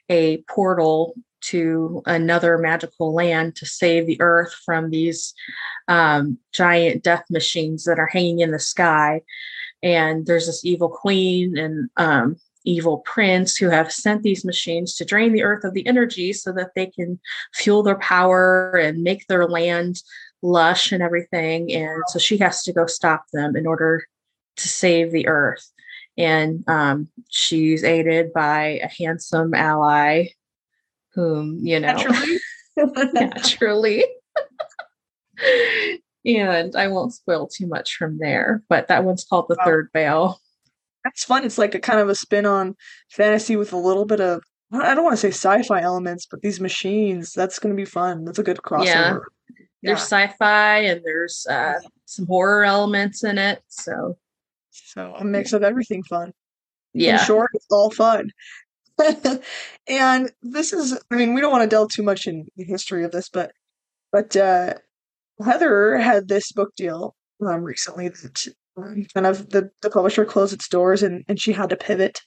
a 0.09 0.37
portal 0.49 1.13
to 1.41 2.01
another 2.05 2.57
magical 2.57 3.13
land 3.13 3.55
to 3.55 3.65
save 3.65 4.05
the 4.05 4.19
earth 4.21 4.53
from 4.65 4.89
these 4.89 5.33
um, 5.87 6.37
giant 6.53 7.03
death 7.03 7.23
machines 7.29 7.83
that 7.85 7.99
are 7.99 8.07
hanging 8.07 8.39
in 8.39 8.51
the 8.51 8.59
sky. 8.59 9.21
And 9.81 10.25
there's 10.25 10.47
this 10.47 10.65
evil 10.65 10.89
queen 10.89 11.57
and 11.57 11.89
um, 11.97 12.37
evil 12.65 12.99
prince 12.99 13.55
who 13.55 13.69
have 13.69 13.91
sent 13.91 14.23
these 14.23 14.45
machines 14.45 14.95
to 14.95 15.05
drain 15.05 15.33
the 15.33 15.43
earth 15.43 15.63
of 15.63 15.73
the 15.73 15.87
energy 15.87 16.33
so 16.33 16.51
that 16.53 16.71
they 16.75 16.87
can 16.87 17.19
fuel 17.53 17.83
their 17.83 17.97
power 17.97 18.71
and 18.71 19.03
make 19.03 19.27
their 19.27 19.47
land 19.47 20.01
lush 20.41 20.91
and 20.91 21.01
everything. 21.01 21.71
And 21.73 22.03
so 22.07 22.19
she 22.19 22.37
has 22.37 22.63
to 22.63 22.73
go 22.73 22.85
stop 22.85 23.25
them 23.31 23.55
in 23.55 23.65
order 23.65 24.05
to 24.57 24.67
save 24.67 25.11
the 25.11 25.27
earth. 25.27 25.71
And 26.17 26.67
um, 26.67 27.07
she's 27.29 27.83
aided 27.83 28.33
by 28.33 28.81
a 28.83 28.89
handsome 28.89 29.53
ally 29.53 30.27
whom, 31.19 31.59
you 31.61 31.79
know, 31.79 31.87
naturally. 31.87 32.39
naturally. 33.13 34.05
and 36.25 36.75
I 36.75 36.87
won't 36.87 37.13
spoil 37.13 37.47
too 37.47 37.67
much 37.67 37.95
from 37.95 38.17
there, 38.19 38.63
but 38.69 38.87
that 38.87 39.03
one's 39.03 39.25
called 39.25 39.45
The 39.49 39.55
wow. 39.59 39.65
Third 39.65 39.89
Veil. 39.93 40.41
That's 41.03 41.23
fun. 41.23 41.45
It's 41.45 41.57
like 41.57 41.75
a 41.75 41.79
kind 41.79 41.99
of 41.99 42.09
a 42.09 42.15
spin 42.15 42.45
on 42.45 42.75
fantasy 43.09 43.55
with 43.55 43.73
a 43.73 43.77
little 43.77 44.05
bit 44.05 44.21
of 44.21 44.43
I 44.71 44.93
don't 44.93 45.03
want 45.03 45.13
to 45.13 45.17
say 45.17 45.29
sci-fi 45.29 45.81
elements, 45.81 46.27
but 46.29 46.41
these 46.41 46.59
machines, 46.59 47.33
that's 47.33 47.57
going 47.57 47.75
to 47.75 47.81
be 47.81 47.85
fun. 47.85 48.23
That's 48.23 48.37
a 48.37 48.43
good 48.43 48.57
crossover. 48.57 48.85
Yeah. 48.85 49.17
yeah. 49.57 49.65
There's 49.81 50.01
sci-fi 50.01 50.79
and 50.81 51.01
there's 51.03 51.47
uh, 51.49 51.79
some 52.05 52.27
horror 52.27 52.63
elements 52.63 53.23
in 53.23 53.39
it, 53.39 53.63
so 53.67 54.17
so 54.71 55.15
a 55.17 55.23
mix 55.23 55.53
of 55.53 55.63
everything 55.63 56.03
fun. 56.03 56.33
Yeah. 56.93 57.19
In 57.19 57.25
short, 57.25 57.49
it's 57.53 57.65
all 57.71 57.89
fun. 57.89 58.31
and 59.87 60.31
this 60.41 60.73
is 60.73 60.97
I 61.11 61.15
mean, 61.15 61.33
we 61.33 61.41
don't 61.41 61.51
want 61.51 61.63
to 61.63 61.69
delve 61.69 61.89
too 61.93 62.03
much 62.03 62.27
in 62.27 62.47
the 62.55 62.63
history 62.63 63.03
of 63.03 63.11
this, 63.11 63.29
but 63.29 63.51
but 64.11 64.35
uh 64.35 64.75
Heather 65.43 65.97
had 65.97 66.27
this 66.27 66.51
book 66.51 66.75
deal 66.75 67.15
um, 67.45 67.63
recently 67.63 68.09
that 68.09 68.47
um, 68.77 69.05
kind 69.13 69.25
of 69.25 69.49
the, 69.49 69.69
the 69.81 69.89
publisher 69.89 70.25
closed 70.25 70.53
its 70.53 70.67
doors 70.67 71.03
and, 71.03 71.23
and 71.27 71.39
she 71.39 71.53
had 71.53 71.69
to 71.69 71.77
pivot. 71.77 72.19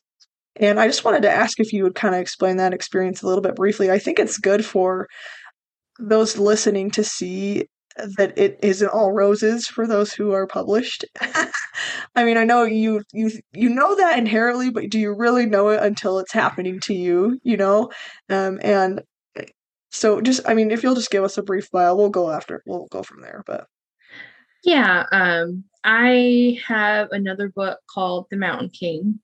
And 0.57 0.79
I 0.79 0.87
just 0.87 1.05
wanted 1.05 1.23
to 1.23 1.31
ask 1.31 1.61
if 1.61 1.73
you 1.73 1.83
would 1.85 1.95
kind 1.95 2.15
of 2.15 2.21
explain 2.21 2.57
that 2.57 2.75
experience 2.75 3.23
a 3.23 3.27
little 3.27 3.43
bit 3.43 3.57
briefly. 3.57 3.91
I 3.91 3.99
think 3.99 4.19
it's 4.19 4.39
good 4.39 4.65
for 4.65 5.09
those 5.99 6.39
listening 6.39 6.91
to 6.93 7.05
see 7.05 7.67
that 7.97 8.37
it 8.37 8.59
isn't 8.63 8.89
all 8.89 9.13
roses 9.13 9.67
for 9.67 9.87
those 9.87 10.13
who 10.13 10.33
are 10.33 10.47
published. 10.47 11.05
I 12.15 12.25
mean, 12.25 12.37
I 12.37 12.45
know 12.45 12.65
you 12.65 13.03
you 13.13 13.31
you 13.53 13.69
know 13.69 13.95
that 13.97 14.19
inherently, 14.19 14.71
but 14.71 14.91
do 14.91 14.99
you 14.99 15.15
really 15.15 15.47
know 15.47 15.69
it 15.69 15.83
until 15.83 16.19
it's 16.19 16.33
happening 16.33 16.81
to 16.81 16.95
you? 16.95 17.39
You 17.43 17.57
know, 17.57 17.91
um, 18.29 18.59
and 18.63 19.03
so 19.91 20.21
just 20.21 20.41
I 20.47 20.55
mean, 20.55 20.71
if 20.71 20.83
you'll 20.83 20.95
just 20.95 21.11
give 21.11 21.25
us 21.25 21.39
a 21.39 21.43
brief 21.43 21.71
bio, 21.71 21.95
we'll 21.95 22.11
go 22.11 22.31
after 22.31 22.63
we'll 22.67 22.87
go 22.91 23.03
from 23.03 23.21
there. 23.21 23.43
But 23.47 23.67
yeah, 24.65 25.07
um, 25.13 25.65
I 25.85 26.59
have 26.67 27.09
another 27.11 27.49
book 27.49 27.81
called 27.91 28.27
The 28.31 28.37
Mountain 28.37 28.71
King, 28.71 29.21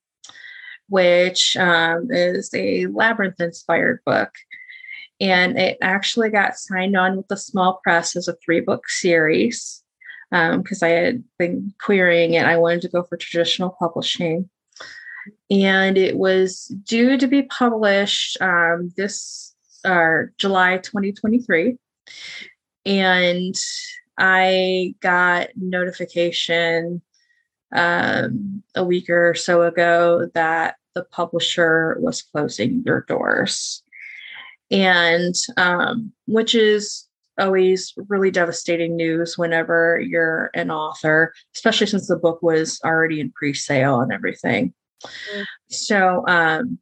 which 0.89 1.55
um, 1.57 2.07
is 2.11 2.51
a 2.53 2.87
labyrinth 2.87 3.39
inspired 3.39 4.01
book 4.05 4.31
and 5.19 5.57
it 5.57 5.77
actually 5.81 6.29
got 6.29 6.57
signed 6.57 6.95
on 6.95 7.17
with 7.17 7.25
a 7.29 7.37
small 7.37 7.79
press 7.83 8.15
as 8.15 8.27
a 8.27 8.35
three 8.43 8.61
book 8.61 8.87
series 8.87 9.83
because 10.31 10.83
um, 10.83 10.87
I 10.87 10.89
had 10.89 11.23
been 11.37 11.73
querying 11.81 12.33
it. 12.33 12.45
I 12.45 12.57
wanted 12.57 12.81
to 12.83 12.89
go 12.89 13.03
for 13.03 13.17
traditional 13.17 13.71
publishing. 13.71 14.49
And 15.51 15.97
it 15.97 16.17
was 16.17 16.67
due 16.83 17.17
to 17.17 17.27
be 17.27 17.43
published 17.43 18.39
um, 18.41 18.93
this 18.95 19.55
uh, 19.83 20.23
July 20.37 20.77
2023. 20.77 21.77
And 22.85 23.55
I 24.17 24.95
got 25.01 25.49
notification 25.55 27.01
um, 27.73 28.63
a 28.75 28.83
week 28.83 29.09
or 29.09 29.35
so 29.35 29.63
ago 29.63 30.29
that 30.33 30.75
the 30.95 31.03
publisher 31.03 31.97
was 31.99 32.21
closing 32.21 32.83
their 32.83 33.01
doors 33.07 33.83
and 34.71 35.35
um, 35.57 36.11
which 36.25 36.55
is 36.55 37.07
always 37.39 37.93
really 38.09 38.31
devastating 38.31 38.95
news 38.95 39.37
whenever 39.37 39.99
you're 39.99 40.51
an 40.53 40.71
author, 40.71 41.33
especially 41.55 41.87
since 41.87 42.07
the 42.07 42.17
book 42.17 42.41
was 42.41 42.79
already 42.83 43.19
in 43.19 43.31
pre-sale 43.31 44.01
and 44.01 44.11
everything. 44.11 44.73
Mm-hmm. 45.03 45.43
So, 45.69 46.25
um, 46.27 46.79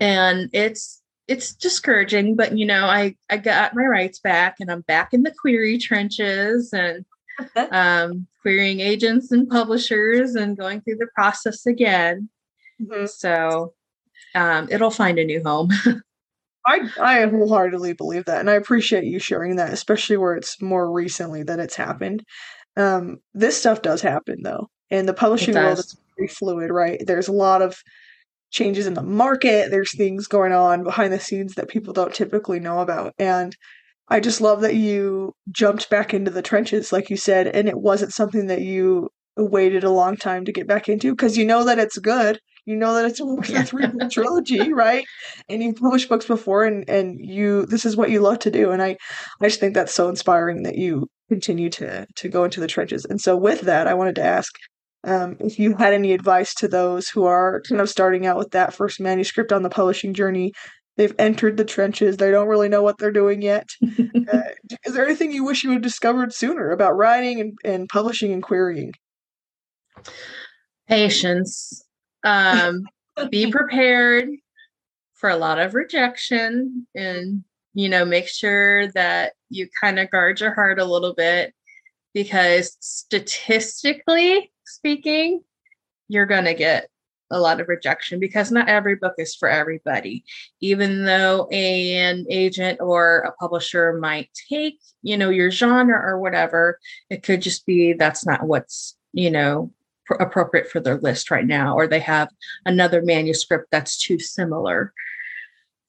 and 0.00 0.48
it's 0.52 1.00
it's 1.28 1.54
discouraging, 1.54 2.34
but 2.34 2.56
you 2.56 2.66
know, 2.66 2.86
I 2.86 3.16
I 3.30 3.36
got 3.36 3.74
my 3.74 3.84
rights 3.84 4.18
back, 4.18 4.56
and 4.58 4.70
I'm 4.70 4.80
back 4.82 5.12
in 5.12 5.22
the 5.22 5.34
query 5.40 5.78
trenches 5.78 6.72
and 6.72 7.04
um, 7.70 8.26
querying 8.40 8.80
agents 8.80 9.30
and 9.30 9.48
publishers 9.48 10.34
and 10.34 10.56
going 10.56 10.80
through 10.80 10.96
the 10.96 11.08
process 11.14 11.66
again. 11.66 12.28
Mm-hmm. 12.80 13.06
So 13.06 13.74
um, 14.34 14.68
it'll 14.70 14.90
find 14.90 15.18
a 15.18 15.24
new 15.24 15.42
home. 15.42 15.70
I 16.66 16.88
I 17.00 17.26
wholeheartedly 17.26 17.94
believe 17.94 18.24
that, 18.26 18.40
and 18.40 18.48
I 18.48 18.54
appreciate 18.54 19.04
you 19.04 19.18
sharing 19.18 19.56
that, 19.56 19.72
especially 19.72 20.16
where 20.16 20.34
it's 20.34 20.60
more 20.62 20.90
recently 20.90 21.42
that 21.44 21.58
it's 21.58 21.76
happened. 21.76 22.22
Um, 22.76 23.18
this 23.34 23.58
stuff 23.58 23.82
does 23.82 24.00
happen 24.00 24.38
though, 24.42 24.68
and 24.90 25.08
the 25.08 25.14
publishing 25.14 25.54
world 25.54 25.78
is 25.78 25.96
very 26.16 26.28
fluid, 26.28 26.70
right? 26.70 27.02
There's 27.04 27.28
a 27.28 27.32
lot 27.32 27.62
of 27.62 27.76
changes 28.50 28.86
in 28.86 28.94
the 28.94 29.02
market. 29.02 29.70
There's 29.70 29.96
things 29.96 30.26
going 30.26 30.52
on 30.52 30.84
behind 30.84 31.12
the 31.12 31.20
scenes 31.20 31.54
that 31.54 31.68
people 31.68 31.92
don't 31.92 32.14
typically 32.14 32.60
know 32.60 32.78
about, 32.80 33.12
and 33.18 33.56
I 34.08 34.20
just 34.20 34.40
love 34.40 34.60
that 34.60 34.76
you 34.76 35.34
jumped 35.50 35.90
back 35.90 36.14
into 36.14 36.30
the 36.30 36.42
trenches, 36.42 36.92
like 36.92 37.10
you 37.10 37.16
said, 37.16 37.48
and 37.48 37.68
it 37.68 37.78
wasn't 37.78 38.12
something 38.12 38.46
that 38.48 38.60
you 38.60 39.08
waited 39.36 39.84
a 39.84 39.90
long 39.90 40.16
time 40.16 40.44
to 40.44 40.52
get 40.52 40.66
back 40.66 40.88
into 40.88 41.12
because 41.12 41.36
you 41.36 41.46
know 41.46 41.64
that 41.64 41.78
it's 41.78 41.98
good 41.98 42.38
you 42.64 42.76
know 42.76 42.94
that 42.94 43.04
it's 43.04 43.20
a 43.20 43.64
three 43.64 43.86
book 43.86 44.10
trilogy, 44.10 44.72
right? 44.72 45.04
And 45.48 45.62
you've 45.62 45.76
published 45.76 46.08
books 46.08 46.26
before, 46.26 46.64
and 46.64 46.88
and 46.88 47.18
you 47.20 47.66
this 47.66 47.84
is 47.84 47.96
what 47.96 48.10
you 48.10 48.20
love 48.20 48.38
to 48.40 48.50
do, 48.50 48.70
and 48.70 48.82
I 48.82 48.96
I 49.40 49.48
just 49.48 49.60
think 49.60 49.74
that's 49.74 49.94
so 49.94 50.08
inspiring 50.08 50.62
that 50.62 50.76
you 50.76 51.08
continue 51.28 51.70
to 51.70 52.06
to 52.16 52.28
go 52.28 52.44
into 52.44 52.60
the 52.60 52.66
trenches. 52.66 53.04
And 53.04 53.20
so 53.20 53.36
with 53.36 53.62
that, 53.62 53.86
I 53.86 53.94
wanted 53.94 54.16
to 54.16 54.22
ask 54.22 54.52
um, 55.04 55.36
if 55.40 55.58
you 55.58 55.76
had 55.76 55.92
any 55.92 56.12
advice 56.12 56.54
to 56.54 56.68
those 56.68 57.08
who 57.08 57.24
are 57.24 57.62
kind 57.68 57.80
of 57.80 57.88
starting 57.88 58.26
out 58.26 58.38
with 58.38 58.52
that 58.52 58.74
first 58.74 59.00
manuscript 59.00 59.52
on 59.52 59.62
the 59.62 59.70
publishing 59.70 60.14
journey. 60.14 60.52
They've 60.98 61.14
entered 61.18 61.56
the 61.56 61.64
trenches. 61.64 62.18
They 62.18 62.30
don't 62.30 62.48
really 62.48 62.68
know 62.68 62.82
what 62.82 62.98
they're 62.98 63.10
doing 63.10 63.40
yet. 63.40 63.66
uh, 63.82 64.40
is 64.84 64.92
there 64.92 65.06
anything 65.06 65.32
you 65.32 65.42
wish 65.42 65.64
you 65.64 65.70
had 65.70 65.80
discovered 65.80 66.34
sooner 66.34 66.70
about 66.70 66.98
writing 66.98 67.40
and, 67.40 67.58
and 67.64 67.88
publishing 67.88 68.30
and 68.30 68.42
querying? 68.42 68.92
Patience 70.86 71.82
um, 72.24 72.84
be 73.30 73.50
prepared 73.50 74.28
for 75.14 75.30
a 75.30 75.36
lot 75.36 75.58
of 75.58 75.74
rejection 75.74 76.86
and, 76.94 77.44
you 77.74 77.88
know, 77.88 78.04
make 78.04 78.28
sure 78.28 78.88
that 78.92 79.32
you 79.50 79.68
kind 79.80 79.98
of 79.98 80.10
guard 80.10 80.40
your 80.40 80.54
heart 80.54 80.78
a 80.78 80.84
little 80.84 81.14
bit 81.14 81.54
because 82.14 82.76
statistically 82.80 84.52
speaking, 84.64 85.42
you're 86.08 86.26
going 86.26 86.44
to 86.44 86.54
get 86.54 86.88
a 87.30 87.40
lot 87.40 87.60
of 87.60 87.68
rejection 87.68 88.20
because 88.20 88.50
not 88.50 88.68
every 88.68 88.94
book 88.94 89.14
is 89.16 89.34
for 89.34 89.48
everybody. 89.48 90.24
Even 90.60 91.04
though 91.04 91.46
an 91.48 92.26
agent 92.28 92.78
or 92.80 93.18
a 93.18 93.32
publisher 93.32 93.94
might 93.94 94.28
take 94.50 94.78
you 95.02 95.16
know 95.16 95.28
your 95.28 95.50
genre 95.50 95.98
or 95.98 96.18
whatever 96.18 96.78
it 97.10 97.22
could 97.22 97.42
just 97.42 97.66
be 97.66 97.92
that's 97.92 98.24
not 98.24 98.44
what's 98.44 98.96
you 99.12 99.30
know 99.30 99.70
appropriate 100.20 100.68
for 100.68 100.80
their 100.80 100.98
list 100.98 101.30
right 101.30 101.46
now, 101.46 101.74
or 101.76 101.86
they 101.86 102.00
have 102.00 102.28
another 102.66 103.02
manuscript 103.02 103.68
that's 103.70 103.96
too 103.98 104.18
similar. 104.18 104.92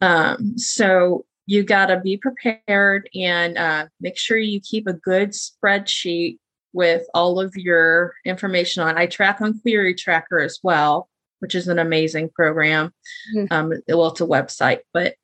Um, 0.02 0.58
so 0.58 1.26
you 1.46 1.64
got 1.64 1.88
to 1.88 2.00
be 2.00 2.18
prepared 2.18 3.10
and 3.16 3.58
uh, 3.58 3.88
make 4.00 4.18
sure 4.18 4.38
you 4.38 4.62
keep 4.62 4.88
a 4.88 4.94
good 4.94 5.32
spreadsheet 5.32 6.38
with 6.74 7.06
all 7.14 7.40
of 7.40 7.56
your 7.56 8.14
information 8.26 8.84
on. 8.84 8.98
I 8.98 9.06
track 9.08 9.42
on 9.42 9.60
Query 9.60 9.94
Tracker 9.94 10.40
as 10.40 10.60
well, 10.64 11.10
which 11.40 11.56
is 11.56 11.68
an 11.68 11.80
amazing 11.80 12.30
program. 12.30 12.94
Mm-hmm. 13.36 13.54
Um, 13.54 13.74
well, 13.88 14.08
it's 14.08 14.22
a 14.22 14.26
website, 14.26 14.80
but 14.94 15.16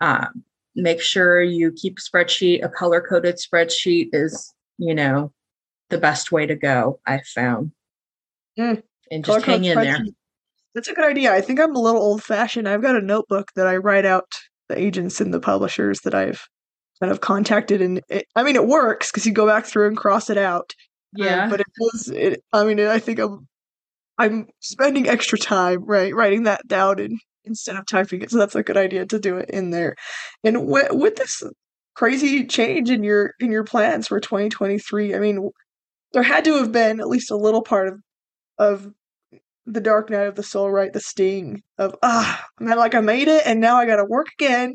um, 0.00 0.44
make 0.74 1.00
sure 1.00 1.40
you 1.42 1.72
keep 1.72 1.98
a 1.98 2.00
spreadsheet. 2.00 2.64
A 2.64 2.68
color 2.68 3.00
coded 3.00 3.36
spreadsheet 3.36 4.10
is, 4.12 4.52
you 4.78 4.94
know, 4.94 5.32
the 5.88 5.98
best 5.98 6.32
way 6.32 6.46
to 6.46 6.54
go. 6.54 7.00
I 7.06 7.20
found, 7.34 7.72
mm. 8.58 8.82
and 9.10 9.24
just 9.24 9.44
hang 9.44 9.64
in 9.64 9.78
there. 9.78 10.04
That's 10.74 10.88
a 10.88 10.94
good 10.94 11.04
idea. 11.04 11.32
I 11.32 11.40
think 11.40 11.58
I'm 11.58 11.74
a 11.74 11.80
little 11.80 12.00
old 12.00 12.22
fashioned. 12.22 12.68
I've 12.68 12.82
got 12.82 12.96
a 12.96 13.00
notebook 13.00 13.48
that 13.56 13.66
I 13.66 13.76
write 13.76 14.06
out 14.06 14.28
the 14.68 14.78
agents 14.78 15.20
and 15.20 15.34
the 15.34 15.40
publishers 15.40 16.00
that 16.02 16.14
I've 16.14 16.46
kind 17.00 17.10
of 17.10 17.20
contacted, 17.20 17.82
and 17.82 18.00
it, 18.08 18.26
I 18.36 18.42
mean, 18.42 18.56
it 18.56 18.66
works 18.66 19.10
because 19.10 19.26
you 19.26 19.32
go 19.32 19.46
back 19.46 19.64
through 19.64 19.88
and 19.88 19.96
cross 19.96 20.30
it 20.30 20.38
out. 20.38 20.74
Um, 21.18 21.26
yeah. 21.26 21.44
Um, 21.44 21.50
but 21.50 21.60
it 21.60 21.66
does. 21.80 22.08
It. 22.08 22.42
I 22.52 22.64
mean, 22.64 22.80
I 22.80 22.98
think 22.98 23.18
I'm. 23.18 23.46
I'm 24.18 24.48
spending 24.60 25.08
extra 25.08 25.38
time 25.38 25.84
right 25.86 26.14
writing 26.14 26.42
that 26.42 26.68
down 26.68 27.00
and 27.00 27.18
instead 27.44 27.76
of 27.76 27.86
typing 27.86 28.20
it, 28.20 28.30
so 28.30 28.36
that's 28.36 28.54
a 28.54 28.62
good 28.62 28.76
idea 28.76 29.06
to 29.06 29.18
do 29.18 29.38
it 29.38 29.48
in 29.48 29.70
there. 29.70 29.96
And 30.44 30.66
with, 30.66 30.88
with 30.90 31.16
this 31.16 31.42
crazy 31.94 32.44
change 32.46 32.90
in 32.90 33.02
your 33.02 33.32
in 33.40 33.50
your 33.50 33.64
plans 33.64 34.08
for 34.08 34.20
2023, 34.20 35.14
I 35.14 35.18
mean, 35.18 35.50
there 36.12 36.22
had 36.22 36.44
to 36.44 36.58
have 36.58 36.70
been 36.70 37.00
at 37.00 37.08
least 37.08 37.30
a 37.30 37.36
little 37.36 37.62
part 37.62 37.88
of 37.88 37.94
of 38.60 38.92
the 39.66 39.80
dark 39.80 40.10
night 40.10 40.26
of 40.26 40.36
the 40.36 40.42
soul, 40.42 40.70
right? 40.70 40.92
The 40.92 41.00
sting 41.00 41.62
of 41.78 41.96
ah, 42.02 42.44
man, 42.60 42.76
like 42.76 42.94
I 42.94 43.00
made 43.00 43.26
it, 43.26 43.42
and 43.44 43.60
now 43.60 43.76
I 43.76 43.86
got 43.86 43.96
to 43.96 44.04
work 44.04 44.26
again. 44.38 44.74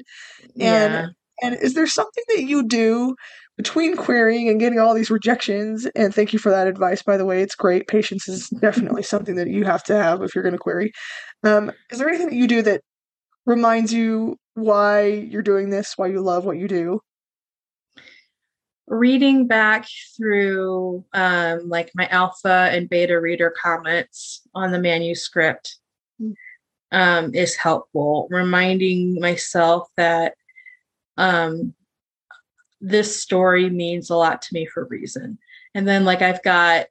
And 0.60 0.94
yeah. 0.94 1.08
and 1.42 1.56
is 1.62 1.76
there 1.76 1.88
something 1.88 2.24
that 2.30 2.44
you 2.44 2.68
do 2.68 3.16
between 3.58 3.96
querying 3.96 4.50
and 4.50 4.60
getting 4.60 4.80
all 4.80 4.94
these 4.94 5.12
rejections, 5.12 5.88
and 5.96 6.14
thank 6.14 6.34
you 6.34 6.40
for 6.40 6.50
that 6.50 6.68
advice, 6.68 7.04
by 7.04 7.16
the 7.16 7.26
way. 7.26 7.42
It's 7.42 7.56
great. 7.56 7.88
Patience 7.88 8.28
is 8.28 8.50
definitely 8.60 9.04
something 9.14 9.36
that 9.36 9.48
you 9.48 9.64
have 9.64 9.84
to 9.84 9.96
have 9.96 10.22
if 10.24 10.34
you're 10.34 10.44
going 10.44 10.54
to 10.54 10.60
query. 10.60 10.92
Um, 11.44 11.72
is 11.92 12.00
there 12.00 12.10
anything 12.10 12.30
that 12.30 12.36
you 12.36 12.48
do 12.48 12.64
that 12.64 12.82
reminds 13.46 13.94
you 13.94 14.38
why 14.56 15.06
you're 15.06 15.44
doing 15.44 15.70
this, 15.70 15.94
why 15.96 16.08
you 16.08 16.22
love 16.22 16.46
what 16.46 16.58
you 16.58 16.68
do? 16.68 17.00
Reading 18.88 19.48
back 19.48 19.88
through 20.16 21.04
um, 21.14 21.70
like 21.70 21.92
my 21.96 22.08
alpha 22.08 22.70
and 22.72 22.88
beta 22.88 23.20
reader 23.20 23.50
comments 23.50 24.42
on 24.54 24.72
the 24.72 24.80
manuscript 24.80 25.78
mm. 26.22 26.36
um, 26.92 27.34
is 27.34 27.56
helpful. 27.56 28.28
Reminding 28.30 29.20
myself 29.20 29.88
that 29.98 30.36
um, 31.18 31.74
this 32.80 33.20
story 33.20 33.70
means 33.72 34.10
a 34.10 34.16
lot 34.16 34.44
to 34.44 34.54
me 34.54 34.68
for 34.68 34.84
a 34.84 34.88
reason. 34.88 35.40
And 35.74 35.88
then 35.88 36.06
like 36.06 36.22
I've 36.22 36.44
got 36.44 36.86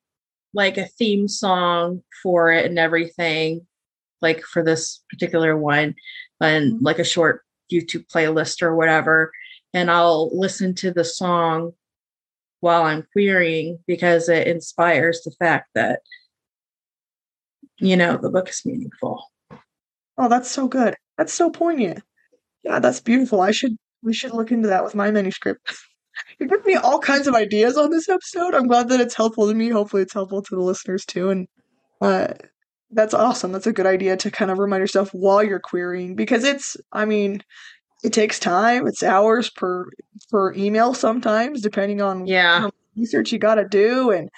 like 0.52 0.78
a 0.78 0.86
theme 0.86 1.28
song 1.28 2.02
for 2.22 2.50
it 2.50 2.66
and 2.66 2.78
everything, 2.78 3.66
like 4.20 4.42
for 4.42 4.64
this 4.64 5.02
particular 5.10 5.56
one, 5.56 5.94
and 6.40 6.74
mm-hmm. 6.74 6.84
like 6.84 6.98
a 6.98 7.04
short 7.04 7.42
YouTube 7.72 8.06
playlist 8.08 8.62
or 8.62 8.74
whatever. 8.74 9.32
And 9.72 9.90
I'll 9.90 10.36
listen 10.36 10.74
to 10.76 10.90
the 10.90 11.04
song 11.04 11.72
while 12.64 12.84
I'm 12.84 13.06
querying 13.12 13.78
because 13.86 14.30
it 14.30 14.46
inspires 14.46 15.20
the 15.22 15.32
fact 15.32 15.68
that, 15.74 16.00
you 17.78 17.94
know, 17.94 18.16
the 18.16 18.30
book 18.30 18.48
is 18.48 18.62
meaningful. 18.64 19.22
Oh, 20.16 20.30
that's 20.30 20.50
so 20.50 20.66
good. 20.66 20.94
That's 21.18 21.34
so 21.34 21.50
poignant. 21.50 22.02
Yeah, 22.62 22.78
that's 22.78 23.00
beautiful. 23.00 23.42
I 23.42 23.50
should 23.50 23.76
we 24.02 24.14
should 24.14 24.32
look 24.32 24.50
into 24.50 24.68
that 24.68 24.82
with 24.82 24.94
my 24.94 25.10
manuscript. 25.10 25.74
you 26.38 26.46
give 26.46 26.64
me 26.64 26.74
all 26.74 26.98
kinds 26.98 27.26
of 27.26 27.34
ideas 27.34 27.76
on 27.76 27.90
this 27.90 28.08
episode. 28.08 28.54
I'm 28.54 28.66
glad 28.66 28.88
that 28.88 29.00
it's 29.00 29.14
helpful 29.14 29.46
to 29.46 29.54
me. 29.54 29.68
Hopefully, 29.68 30.02
it's 30.02 30.14
helpful 30.14 30.40
to 30.40 30.54
the 30.54 30.62
listeners 30.62 31.04
too. 31.04 31.28
And 31.28 31.46
uh, 32.00 32.28
that's 32.90 33.12
awesome. 33.12 33.52
That's 33.52 33.66
a 33.66 33.74
good 33.74 33.86
idea 33.86 34.16
to 34.16 34.30
kind 34.30 34.50
of 34.50 34.58
remind 34.58 34.80
yourself 34.80 35.10
while 35.12 35.44
you're 35.44 35.60
querying 35.60 36.16
because 36.16 36.44
it's, 36.44 36.78
I 36.90 37.04
mean, 37.04 37.42
it 38.04 38.12
takes 38.12 38.38
time. 38.38 38.86
It's 38.86 39.02
hours 39.02 39.50
per 39.50 39.86
per 40.30 40.52
email 40.54 40.94
sometimes, 40.94 41.60
depending 41.60 42.00
on 42.00 42.26
yeah 42.26 42.68
research 42.96 43.32
you 43.32 43.38
got 43.40 43.56
to 43.56 43.66
do 43.66 44.12
and 44.12 44.28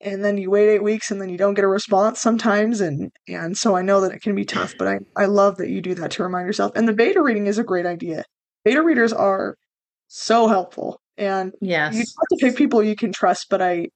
and 0.00 0.24
then 0.24 0.38
you 0.38 0.50
wait 0.50 0.70
eight 0.70 0.82
weeks 0.82 1.10
and 1.10 1.20
then 1.20 1.28
you 1.28 1.36
don't 1.36 1.52
get 1.52 1.66
a 1.66 1.68
response 1.68 2.18
sometimes 2.18 2.80
and 2.80 3.12
and 3.28 3.58
so 3.58 3.76
i 3.76 3.82
know 3.82 4.00
that 4.00 4.10
it 4.10 4.22
can 4.22 4.34
be 4.34 4.42
tough 4.42 4.72
but 4.78 4.88
i 4.88 4.98
i 5.18 5.26
love 5.26 5.58
that 5.58 5.68
you 5.68 5.82
do 5.82 5.94
that 5.94 6.10
to 6.10 6.22
remind 6.22 6.46
yourself 6.46 6.72
and 6.74 6.88
the 6.88 6.94
beta 6.94 7.20
reading 7.20 7.46
is 7.46 7.58
a 7.58 7.62
great 7.62 7.84
idea 7.84 8.24
beta 8.64 8.82
readers 8.82 9.12
are 9.12 9.54
so 10.10 10.48
helpful. 10.48 11.00
And 11.16 11.52
yes. 11.60 11.94
you 11.94 12.00
have 12.00 12.06
to 12.06 12.36
pick 12.40 12.56
people 12.56 12.82
you 12.82 12.96
can 12.96 13.12
trust, 13.12 13.46
but 13.48 13.62
I 13.62 13.88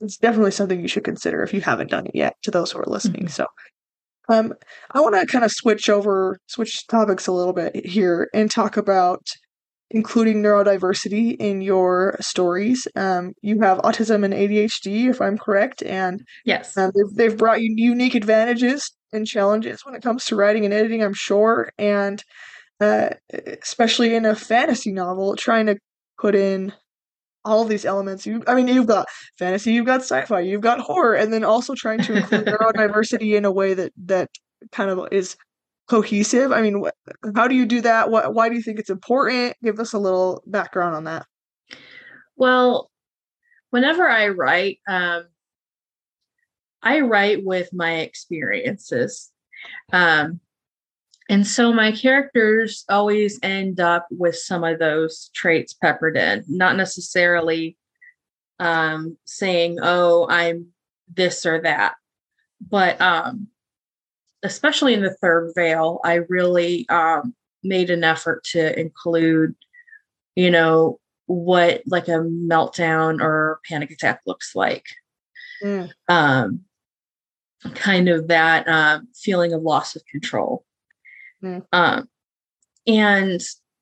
it's 0.00 0.16
definitely 0.16 0.50
something 0.50 0.80
you 0.80 0.88
should 0.88 1.04
consider 1.04 1.42
if 1.44 1.54
you 1.54 1.60
haven't 1.60 1.90
done 1.90 2.06
it 2.06 2.14
yet 2.14 2.34
to 2.42 2.50
those 2.50 2.72
who 2.72 2.78
are 2.80 2.86
listening. 2.86 3.22
Mm-hmm. 3.22 3.28
So 3.28 3.46
um 4.28 4.52
I 4.92 5.00
want 5.00 5.14
to 5.14 5.26
kind 5.26 5.44
of 5.44 5.50
switch 5.52 5.88
over 5.88 6.38
switch 6.46 6.86
topics 6.86 7.26
a 7.26 7.32
little 7.32 7.52
bit 7.52 7.86
here 7.86 8.28
and 8.34 8.50
talk 8.50 8.76
about 8.76 9.22
including 9.92 10.42
neurodiversity 10.42 11.36
in 11.38 11.60
your 11.60 12.16
stories. 12.20 12.88
Um, 12.96 13.32
you 13.42 13.60
have 13.60 13.78
autism 13.78 14.24
and 14.24 14.32
ADHD, 14.32 15.10
if 15.10 15.20
I'm 15.20 15.36
correct, 15.36 15.82
and 15.82 16.22
yes, 16.44 16.76
um, 16.76 16.90
they've, 16.94 17.14
they've 17.14 17.38
brought 17.38 17.60
you 17.60 17.74
unique 17.76 18.14
advantages 18.14 18.90
and 19.12 19.26
challenges 19.26 19.84
when 19.84 19.94
it 19.94 20.02
comes 20.02 20.24
to 20.24 20.36
writing 20.36 20.64
and 20.64 20.72
editing, 20.72 21.02
I'm 21.02 21.14
sure. 21.14 21.70
And 21.78 22.22
uh, 22.80 23.10
especially 23.62 24.14
in 24.14 24.24
a 24.24 24.34
fantasy 24.34 24.92
novel, 24.92 25.36
trying 25.36 25.66
to 25.66 25.76
put 26.18 26.34
in 26.34 26.72
all 27.44 27.64
these 27.64 27.84
elements. 27.84 28.26
You, 28.26 28.42
I 28.46 28.54
mean, 28.54 28.68
you've 28.68 28.86
got 28.86 29.06
fantasy, 29.38 29.72
you've 29.72 29.86
got 29.86 30.00
sci-fi, 30.00 30.40
you've 30.40 30.60
got 30.60 30.80
horror, 30.80 31.14
and 31.14 31.32
then 31.32 31.44
also 31.44 31.74
trying 31.74 32.02
to 32.02 32.16
include 32.16 32.46
neurodiversity 32.46 33.36
in 33.36 33.44
a 33.44 33.52
way 33.52 33.74
that 33.74 33.92
that 34.04 34.30
kind 34.70 34.90
of 34.90 35.08
is 35.12 35.36
cohesive. 35.88 36.52
I 36.52 36.62
mean, 36.62 36.84
wh- 36.84 37.36
how 37.36 37.48
do 37.48 37.54
you 37.54 37.66
do 37.66 37.80
that? 37.82 38.10
What, 38.10 38.34
why 38.34 38.48
do 38.48 38.54
you 38.54 38.62
think 38.62 38.78
it's 38.78 38.90
important? 38.90 39.56
Give 39.62 39.80
us 39.80 39.92
a 39.92 39.98
little 39.98 40.42
background 40.46 40.94
on 40.94 41.04
that. 41.04 41.26
Well, 42.36 42.90
whenever 43.70 44.08
I 44.08 44.28
write, 44.28 44.78
um, 44.88 45.24
I 46.82 47.00
write 47.00 47.44
with 47.44 47.70
my 47.72 47.98
experiences. 47.98 49.30
Um, 49.92 50.40
and 51.32 51.46
so 51.46 51.72
my 51.72 51.92
characters 51.92 52.84
always 52.90 53.38
end 53.42 53.80
up 53.80 54.06
with 54.10 54.36
some 54.36 54.64
of 54.64 54.78
those 54.78 55.30
traits 55.34 55.72
peppered 55.72 56.14
in, 56.14 56.44
not 56.46 56.76
necessarily 56.76 57.78
um, 58.60 59.16
saying, 59.24 59.78
oh, 59.80 60.26
I'm 60.28 60.66
this 61.10 61.46
or 61.46 61.62
that. 61.62 61.94
But 62.60 63.00
um, 63.00 63.48
especially 64.42 64.92
in 64.92 65.00
the 65.00 65.16
third 65.22 65.52
veil, 65.56 66.00
I 66.04 66.16
really 66.28 66.86
um, 66.90 67.34
made 67.62 67.88
an 67.88 68.04
effort 68.04 68.44
to 68.52 68.78
include, 68.78 69.54
you 70.36 70.50
know, 70.50 71.00
what 71.24 71.80
like 71.86 72.08
a 72.08 72.20
meltdown 72.20 73.22
or 73.22 73.58
panic 73.66 73.90
attack 73.90 74.20
looks 74.26 74.54
like. 74.54 74.84
Mm. 75.64 75.88
Um, 76.10 76.60
kind 77.74 78.10
of 78.10 78.28
that 78.28 78.68
uh, 78.68 79.00
feeling 79.14 79.54
of 79.54 79.62
loss 79.62 79.96
of 79.96 80.04
control. 80.04 80.66
Mm. 81.42 81.64
Um, 81.72 82.08
and 82.86 83.40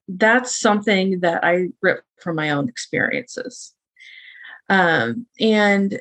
that's 0.09 0.59
something 0.59 1.20
that 1.20 1.44
I 1.44 1.68
rip 1.83 2.03
from 2.20 2.37
my 2.37 2.51
own 2.51 2.68
experiences. 2.68 3.75
Um, 4.68 5.27
and 5.38 6.01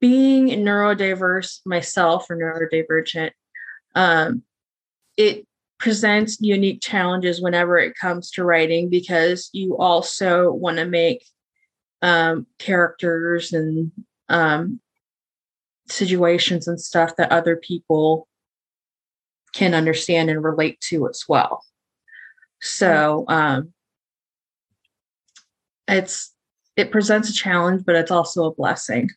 being 0.00 0.48
neurodiverse 0.64 1.60
myself 1.66 2.30
or 2.30 2.36
neurodivergent, 2.36 3.32
um, 3.94 4.42
it 5.16 5.46
presents 5.78 6.38
unique 6.40 6.80
challenges 6.80 7.40
whenever 7.40 7.78
it 7.78 7.94
comes 8.00 8.30
to 8.32 8.44
writing 8.44 8.88
because 8.88 9.48
you 9.52 9.76
also 9.76 10.52
want 10.52 10.76
to 10.76 10.84
make 10.84 11.24
um, 12.02 12.46
characters 12.58 13.52
and 13.52 13.92
um, 14.28 14.80
situations 15.88 16.68
and 16.68 16.80
stuff 16.80 17.16
that 17.16 17.32
other 17.32 17.56
people 17.56 18.28
can 19.54 19.74
understand 19.74 20.30
and 20.30 20.42
relate 20.42 20.80
to 20.82 21.08
as 21.08 21.24
well. 21.28 21.62
So 22.60 23.24
um, 23.28 23.72
it's 25.86 26.32
it 26.76 26.90
presents 26.90 27.30
a 27.30 27.32
challenge, 27.32 27.84
but 27.84 27.96
it's 27.96 28.10
also 28.10 28.44
a 28.44 28.54
blessing. 28.54 29.10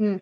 Mm. 0.00 0.20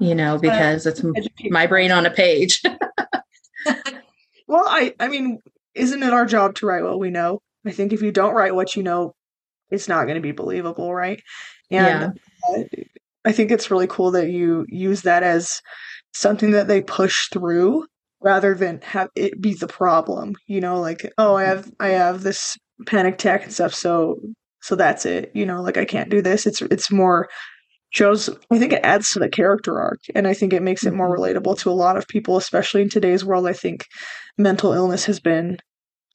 You 0.00 0.14
know, 0.14 0.38
because 0.38 0.86
uh, 0.86 0.90
it's 1.14 1.28
my 1.50 1.66
brain 1.66 1.90
on 1.90 2.06
a 2.06 2.10
page. 2.10 2.62
well, 4.46 4.64
I 4.66 4.94
I 5.00 5.08
mean, 5.08 5.40
isn't 5.74 6.02
it 6.02 6.12
our 6.12 6.26
job 6.26 6.54
to 6.56 6.66
write 6.66 6.84
what 6.84 6.98
we 6.98 7.10
know? 7.10 7.40
I 7.66 7.70
think 7.70 7.92
if 7.92 8.02
you 8.02 8.12
don't 8.12 8.34
write 8.34 8.54
what 8.54 8.76
you 8.76 8.82
know, 8.82 9.14
it's 9.70 9.88
not 9.88 10.04
going 10.04 10.14
to 10.14 10.20
be 10.20 10.32
believable, 10.32 10.94
right? 10.94 11.20
And 11.70 12.18
yeah. 12.56 12.64
I 13.24 13.32
think 13.32 13.50
it's 13.50 13.70
really 13.70 13.86
cool 13.88 14.12
that 14.12 14.30
you 14.30 14.64
use 14.68 15.02
that 15.02 15.22
as 15.22 15.60
something 16.14 16.52
that 16.52 16.68
they 16.68 16.80
push 16.80 17.28
through 17.28 17.86
rather 18.20 18.54
than 18.54 18.80
have 18.82 19.08
it 19.14 19.40
be 19.40 19.54
the 19.54 19.68
problem 19.68 20.34
you 20.46 20.60
know 20.60 20.80
like 20.80 21.10
oh 21.18 21.36
i 21.36 21.44
have 21.44 21.70
i 21.80 21.88
have 21.88 22.22
this 22.22 22.56
panic 22.86 23.14
attack 23.14 23.44
and 23.44 23.52
stuff. 23.52 23.74
So 23.74 24.16
so 24.60 24.74
that's 24.74 25.06
it. 25.06 25.30
You 25.34 25.46
know, 25.46 25.62
like 25.62 25.76
I 25.76 25.84
can't 25.84 26.10
do 26.10 26.22
this. 26.22 26.46
It's 26.46 26.62
it's 26.62 26.90
more 26.90 27.28
shows 27.90 28.28
I 28.50 28.58
think 28.58 28.72
it 28.72 28.84
adds 28.84 29.12
to 29.12 29.18
the 29.18 29.30
character 29.30 29.80
arc 29.80 30.00
and 30.14 30.28
I 30.28 30.34
think 30.34 30.52
it 30.52 30.62
makes 30.62 30.84
it 30.84 30.92
more 30.92 31.16
mm-hmm. 31.16 31.38
relatable 31.38 31.58
to 31.60 31.70
a 31.70 31.72
lot 31.72 31.96
of 31.96 32.06
people, 32.08 32.36
especially 32.36 32.82
in 32.82 32.90
today's 32.90 33.24
world. 33.24 33.46
I 33.46 33.52
think 33.52 33.84
mental 34.36 34.72
illness 34.72 35.06
has 35.06 35.20
been 35.20 35.58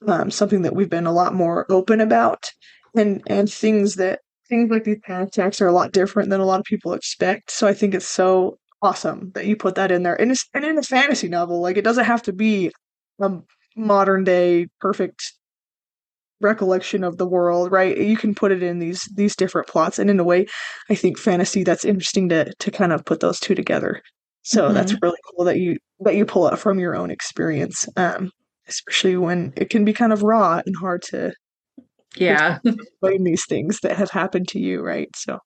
um, 0.08 0.30
something 0.30 0.62
that 0.64 0.76
we've 0.76 0.90
been 0.90 1.08
a 1.08 1.14
lot 1.14 1.34
more 1.34 1.66
open 1.70 2.02
about 2.02 2.46
and 2.96 3.22
and 3.28 3.52
things 3.52 3.96
that 3.96 4.20
things 4.50 4.70
like 4.70 4.84
these 4.84 5.00
panic 5.04 5.30
attacks 5.30 5.62
are 5.62 5.68
a 5.68 5.74
lot 5.74 5.94
different 5.94 6.30
than 6.30 6.42
a 6.42 6.46
lot 6.46 6.60
of 6.60 6.66
people 6.66 6.94
expect. 6.94 7.50
So 7.50 7.68
I 7.68 7.74
think 7.74 7.94
it's 7.96 8.08
so 8.08 8.58
awesome 8.84 9.32
that 9.34 9.46
you 9.46 9.56
put 9.56 9.76
that 9.76 9.92
in 9.92 10.04
there. 10.04 10.20
And 10.20 10.32
it's 10.32 10.46
and 10.54 10.64
in 10.64 10.78
a 10.78 10.84
fantasy 10.84 11.30
novel, 11.30 11.62
like 11.62 11.78
it 11.78 11.84
doesn't 11.84 12.06
have 12.06 12.22
to 12.24 12.34
be 12.34 12.72
a 13.20 13.32
modern 13.76 14.24
day 14.24 14.68
perfect 14.80 15.34
recollection 16.42 17.04
of 17.04 17.18
the 17.18 17.28
world, 17.28 17.72
right? 17.72 17.98
You 17.98 18.18
can 18.18 18.36
put 18.36 18.52
it 18.52 18.62
in 18.62 18.80
these 18.80 19.08
these 19.16 19.36
different 19.36 19.68
plots, 19.68 19.98
and 19.98 20.10
in 20.10 20.20
a 20.20 20.24
way, 20.24 20.46
I 20.90 20.96
think 20.96 21.18
fantasy 21.18 21.64
that's 21.64 21.86
interesting 21.86 22.30
to 22.30 22.54
to 22.54 22.72
kind 22.72 22.94
of 22.94 23.06
put 23.06 23.22
those 23.22 23.40
two 23.40 23.56
together. 23.56 24.02
So 24.44 24.66
mm-hmm. 24.66 24.74
that's 24.74 24.96
really 25.02 25.18
cool 25.32 25.46
that 25.46 25.58
you 25.58 25.78
that 26.02 26.16
you 26.16 26.26
pull 26.26 26.48
it 26.50 26.60
from 26.60 26.78
your 26.80 26.96
own 26.96 27.10
experience, 27.10 27.88
um, 27.96 28.30
especially 28.68 29.18
when 29.18 29.54
it 29.56 29.70
can 29.70 29.86
be 29.86 29.94
kind 29.94 30.14
of 30.14 30.22
raw 30.22 30.62
and 30.64 30.76
hard 30.80 31.02
to 31.10 31.34
yeah 32.16 32.60
explain 32.64 33.24
these 33.24 33.46
things 33.48 33.80
that 33.82 33.98
have 33.98 34.12
happened 34.12 34.50
to 34.50 34.60
you, 34.60 34.82
right? 34.82 35.10
So. 35.16 35.40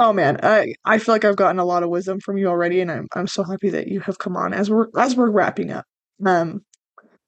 Oh 0.00 0.12
man, 0.12 0.38
I, 0.44 0.74
I 0.84 0.98
feel 0.98 1.12
like 1.12 1.24
I've 1.24 1.36
gotten 1.36 1.58
a 1.58 1.64
lot 1.64 1.82
of 1.82 1.90
wisdom 1.90 2.20
from 2.20 2.38
you 2.38 2.46
already, 2.46 2.80
and 2.80 2.90
I'm 2.90 3.08
I'm 3.14 3.26
so 3.26 3.42
happy 3.42 3.68
that 3.70 3.88
you 3.88 3.98
have 4.00 4.18
come 4.18 4.36
on 4.36 4.54
as 4.54 4.70
we're 4.70 4.86
as 4.96 5.16
we're 5.16 5.30
wrapping 5.30 5.72
up. 5.72 5.84
Um, 6.24 6.60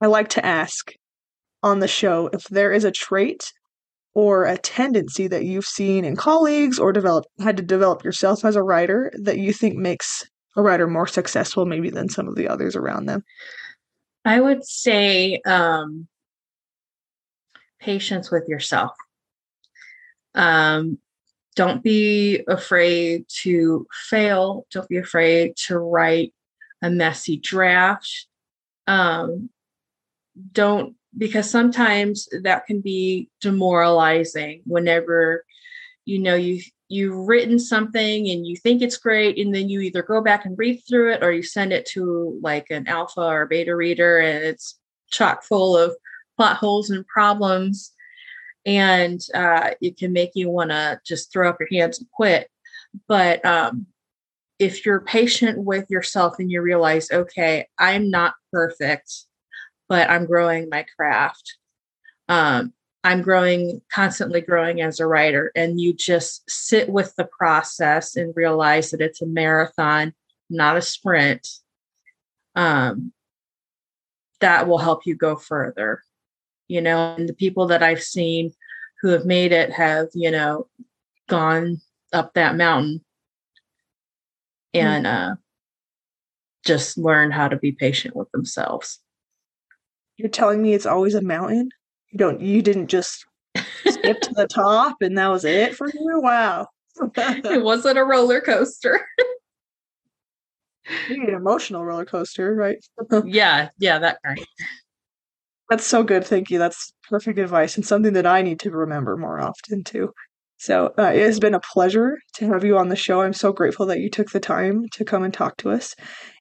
I 0.01 0.07
like 0.07 0.29
to 0.31 0.47
ask 0.47 0.93
on 1.63 1.81
the 1.81 1.89
show 1.89 2.31
if 2.33 2.45
there 2.45 2.73
is 2.73 2.85
a 2.85 2.93
trait 2.93 3.53
or 4.15 4.45
a 4.45 4.57
tendency 4.57 5.29
that 5.29 5.45
you've 5.45 5.67
seen 5.67 6.05
in 6.05 6.17
colleagues 6.17 6.79
or 6.79 6.93
developed 6.93 7.29
had 7.41 7.57
to 7.57 7.63
develop 7.63 8.05
yourself 8.05 8.45
as 8.45 8.57
a 8.57 8.63
writer 8.63 9.13
that 9.23 9.39
you 9.39 9.53
think 9.53 9.77
makes 9.77 10.25
a 10.57 10.63
writer 10.63 10.87
more 10.87 11.07
successful 11.07 11.67
maybe 11.67 11.91
than 11.91 12.09
some 12.09 12.27
of 12.27 12.35
the 12.35 12.49
others 12.49 12.75
around 12.75 13.07
them 13.07 13.23
i 14.25 14.41
would 14.41 14.65
say 14.65 15.41
um, 15.47 16.09
patience 17.79 18.31
with 18.31 18.49
yourself 18.49 18.91
um, 20.35 20.99
don't 21.57 21.83
be 21.83 22.43
afraid 22.49 23.27
to 23.43 23.87
fail. 24.09 24.67
Don't 24.71 24.89
be 24.89 24.99
afraid 24.99 25.57
to 25.67 25.79
write 25.79 26.33
a 26.83 26.91
messy 26.91 27.37
draft. 27.37 28.27
Um, 28.87 29.51
don't 30.53 30.95
because 31.17 31.51
sometimes 31.51 32.29
that 32.43 32.67
can 32.67 32.81
be 32.81 33.29
demoralizing 33.41 34.63
whenever 34.65 35.45
you 36.05 36.19
know 36.19 36.37
you 36.37 36.63
you've 36.89 37.17
written 37.29 37.59
something 37.59 38.29
and 38.29 38.47
you 38.47 38.57
think 38.57 38.81
it's 38.81 38.97
great 38.97 39.39
and 39.39 39.55
then 39.55 39.69
you 39.69 39.81
either 39.81 40.03
go 40.03 40.21
back 40.21 40.45
and 40.45 40.59
read 40.59 40.81
through 40.89 41.13
it 41.13 41.23
or 41.23 41.33
you 41.33 41.43
send 41.43 41.73
it 41.73 41.87
to 41.87 42.39
like 42.43 42.67
an 42.71 42.87
alpha 42.89 43.21
or 43.21 43.47
beta 43.47 43.75
reader 43.75 44.19
and 44.19 44.45
it's 44.45 44.79
chock 45.11 45.43
full 45.45 45.77
of 45.77 45.95
plot 46.37 46.57
holes 46.57 46.91
and 46.91 47.07
problems 47.07 47.93
and 48.67 49.21
uh, 49.35 49.71
it 49.81 49.97
can 49.97 50.13
make 50.13 50.33
you 50.35 50.51
want 50.51 50.71
to 50.71 51.01
just 51.05 51.33
throw 51.33 51.49
up 51.49 51.59
your 51.61 51.69
hands 51.81 51.99
and 51.99 52.11
quit 52.11 52.49
but 53.09 53.45
um, 53.45 53.87
if 54.59 54.85
you're 54.85 55.01
patient 55.01 55.59
with 55.59 55.89
yourself 55.89 56.35
and 56.39 56.51
you 56.51 56.61
realize 56.61 57.11
okay 57.11 57.67
i'm 57.79 58.11
not 58.11 58.35
perfect 58.53 59.27
but 59.91 60.09
I'm 60.09 60.25
growing 60.25 60.69
my 60.71 60.87
craft. 60.97 61.57
Um, 62.29 62.73
I'm 63.03 63.23
growing, 63.23 63.83
constantly 63.93 64.41
growing 64.41 64.81
as 64.81 65.01
a 65.01 65.07
writer. 65.07 65.51
And 65.57 65.81
you 65.81 65.93
just 65.93 66.49
sit 66.49 66.89
with 66.89 67.15
the 67.17 67.25
process 67.25 68.15
and 68.15 68.33
realize 68.37 68.93
that 68.93 69.01
it's 69.01 69.21
a 69.21 69.27
marathon, 69.27 70.15
not 70.49 70.77
a 70.77 70.83
sprint. 70.83 71.47
Um, 72.55 73.13
that 74.41 74.69
will 74.69 74.79
help 74.79 75.07
you 75.07 75.17
go 75.17 75.35
further. 75.35 76.03
You 76.71 76.81
know, 76.81 77.17
and 77.19 77.29
the 77.29 77.35
people 77.35 77.67
that 77.67 77.83
I've 77.83 78.03
seen 78.03 78.53
who 79.03 79.09
have 79.09 79.25
made 79.25 79.51
it 79.51 79.73
have, 79.73 80.07
you 80.15 80.31
know, 80.31 80.69
gone 81.29 81.81
up 82.13 82.35
that 82.35 82.57
mountain 82.57 83.05
and 84.73 85.05
mm-hmm. 85.05 85.33
uh, 85.33 85.35
just 86.65 86.97
learn 86.97 87.33
how 87.33 87.49
to 87.49 87.57
be 87.57 87.73
patient 87.73 88.15
with 88.15 88.31
themselves. 88.31 89.01
You're 90.17 90.29
telling 90.29 90.63
me 90.63 90.73
it's 90.73 90.87
always 90.87 91.17
a 91.17 91.23
mountain? 91.23 91.71
You 92.13 92.19
don't 92.19 92.41
you 92.41 92.63
didn't 92.63 92.87
just 92.87 93.27
skip 93.87 94.21
to 94.21 94.35
the 94.35 94.47
top 94.47 94.99
and 95.01 95.19
that 95.19 95.27
was 95.27 95.45
it 95.45 95.75
for 95.75 95.89
you? 95.89 96.21
Wow. 96.21 96.69
it 97.17 97.65
wasn't 97.65 97.99
a 97.99 98.05
roller 98.05 98.41
coaster. 98.41 99.01
you 101.09 101.19
need 101.19 101.31
an 101.31 101.35
emotional 101.35 101.85
roller 101.85 102.05
coaster, 102.05 102.55
right? 102.55 102.85
yeah, 103.25 103.71
yeah, 103.79 103.99
that 103.99 104.19
kind. 104.25 104.47
That's 105.71 105.87
so 105.87 106.03
good. 106.03 106.27
Thank 106.27 106.51
you. 106.51 106.59
That's 106.59 106.93
perfect 107.09 107.39
advice 107.39 107.77
and 107.77 107.87
something 107.87 108.13
that 108.15 108.27
I 108.27 108.43
need 108.43 108.61
to 108.61 108.71
remember 108.71 109.17
more 109.17 109.41
often 109.41 109.85
too. 109.85 110.11
So 110.59 110.93
uh, 110.99 111.13
it 111.15 111.23
has 111.23 111.41
been 111.41 111.55
a 111.55 111.61
pleasure 111.61 112.19
to 112.35 112.49
have 112.49 112.65
you 112.65 112.77
on 112.77 112.89
the 112.89 112.97
show. 112.97 113.23
I'm 113.23 113.33
so 113.33 113.53
grateful 113.53 113.87
that 113.87 114.01
you 114.01 114.11
took 114.11 114.31
the 114.31 114.41
time 114.41 114.85
to 114.93 115.05
come 115.05 115.23
and 115.23 115.33
talk 115.33 115.57
to 115.59 115.71
us. 115.71 115.95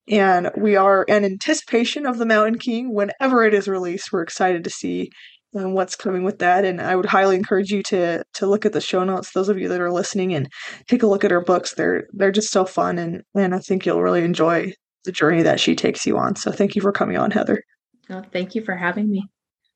And 0.10 0.52
we 0.58 0.76
are 0.76 1.04
in 1.04 1.24
anticipation 1.24 2.06
of 2.06 2.18
The 2.18 2.26
Mountain 2.26 2.58
King 2.60 2.94
whenever 2.94 3.46
it 3.46 3.54
is 3.54 3.68
released. 3.68 4.12
We're 4.12 4.24
excited 4.24 4.64
to 4.66 4.70
see 4.72 5.10
um, 5.56 5.74
what's 5.74 5.96
coming 5.96 6.24
with 6.24 6.40
that. 6.40 6.66
And 6.66 6.82
I 6.82 6.96
would 6.96 7.06
highly 7.06 7.36
encourage 7.36 7.72
you 7.72 7.84
to 7.84 8.24
to 8.34 8.48
look 8.48 8.66
at 8.66 8.74
the 8.74 8.82
show 8.82 9.04
notes. 9.04 9.32
Those 9.32 9.50
of 9.50 9.60
you 9.60 9.70
that 9.70 9.82
are 9.82 9.92
listening 9.92 10.34
and 10.34 10.48
take 10.88 11.04
a 11.04 11.08
look 11.08 11.24
at 11.24 11.32
her 11.32 11.42
books. 11.42 11.76
They're 11.76 12.08
they're 12.14 12.32
just 12.32 12.52
so 12.52 12.66
fun, 12.66 12.98
and 12.98 13.22
and 13.36 13.56
I 13.56 13.60
think 13.60 13.86
you'll 13.86 14.02
really 14.02 14.24
enjoy 14.24 14.74
the 15.06 15.12
journey 15.12 15.44
that 15.44 15.60
she 15.60 15.76
takes 15.76 16.06
you 16.06 16.18
on. 16.18 16.36
So 16.36 16.52
thank 16.52 16.76
you 16.76 16.82
for 16.82 16.92
coming 16.92 17.18
on, 17.18 17.32
Heather. 17.32 17.62
Oh, 18.10 18.24
thank 18.34 18.56
you 18.56 18.64
for 18.64 18.76
having 18.76 19.10
me. 19.10 19.28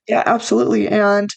Yeah, 0.08 0.24
absolutely. 0.26 0.88
And 0.88 1.30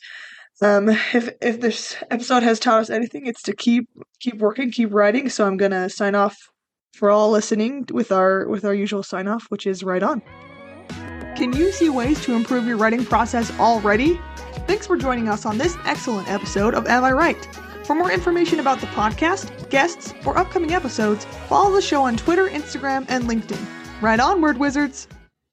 um, 0.62 0.88
if 0.88 1.30
if 1.40 1.60
this 1.60 1.96
episode 2.10 2.42
has 2.42 2.58
taught 2.58 2.80
us 2.80 2.90
anything, 2.90 3.26
it's 3.26 3.42
to 3.42 3.54
keep 3.54 3.88
keep 4.20 4.38
working, 4.38 4.70
keep 4.70 4.92
writing. 4.92 5.28
So 5.28 5.46
I'm 5.46 5.56
gonna 5.56 5.90
sign 5.90 6.14
off 6.14 6.36
for 6.94 7.10
all 7.10 7.30
listening 7.30 7.86
with 7.92 8.10
our 8.10 8.48
with 8.48 8.64
our 8.64 8.74
usual 8.74 9.02
sign 9.02 9.28
off, 9.28 9.46
which 9.50 9.66
is 9.66 9.82
right 9.82 10.02
on. 10.02 10.22
Can 11.36 11.52
you 11.52 11.70
see 11.70 11.90
ways 11.90 12.20
to 12.22 12.32
improve 12.32 12.66
your 12.66 12.78
writing 12.78 13.04
process 13.04 13.50
already? 13.60 14.18
Thanks 14.66 14.86
for 14.86 14.96
joining 14.96 15.28
us 15.28 15.44
on 15.44 15.58
this 15.58 15.76
excellent 15.84 16.28
episode 16.30 16.74
of 16.74 16.86
Am 16.86 17.04
I 17.04 17.12
Write? 17.12 17.46
For 17.84 17.94
more 17.94 18.10
information 18.10 18.58
about 18.58 18.80
the 18.80 18.86
podcast, 18.88 19.68
guests, 19.68 20.14
or 20.24 20.36
upcoming 20.36 20.72
episodes, 20.72 21.24
follow 21.46 21.72
the 21.72 21.82
show 21.82 22.02
on 22.02 22.16
Twitter, 22.16 22.48
Instagram, 22.48 23.04
and 23.08 23.24
LinkedIn. 23.24 23.64
Right 24.00 24.18
on, 24.18 24.40
Word 24.40 24.58
Wizards! 24.58 25.06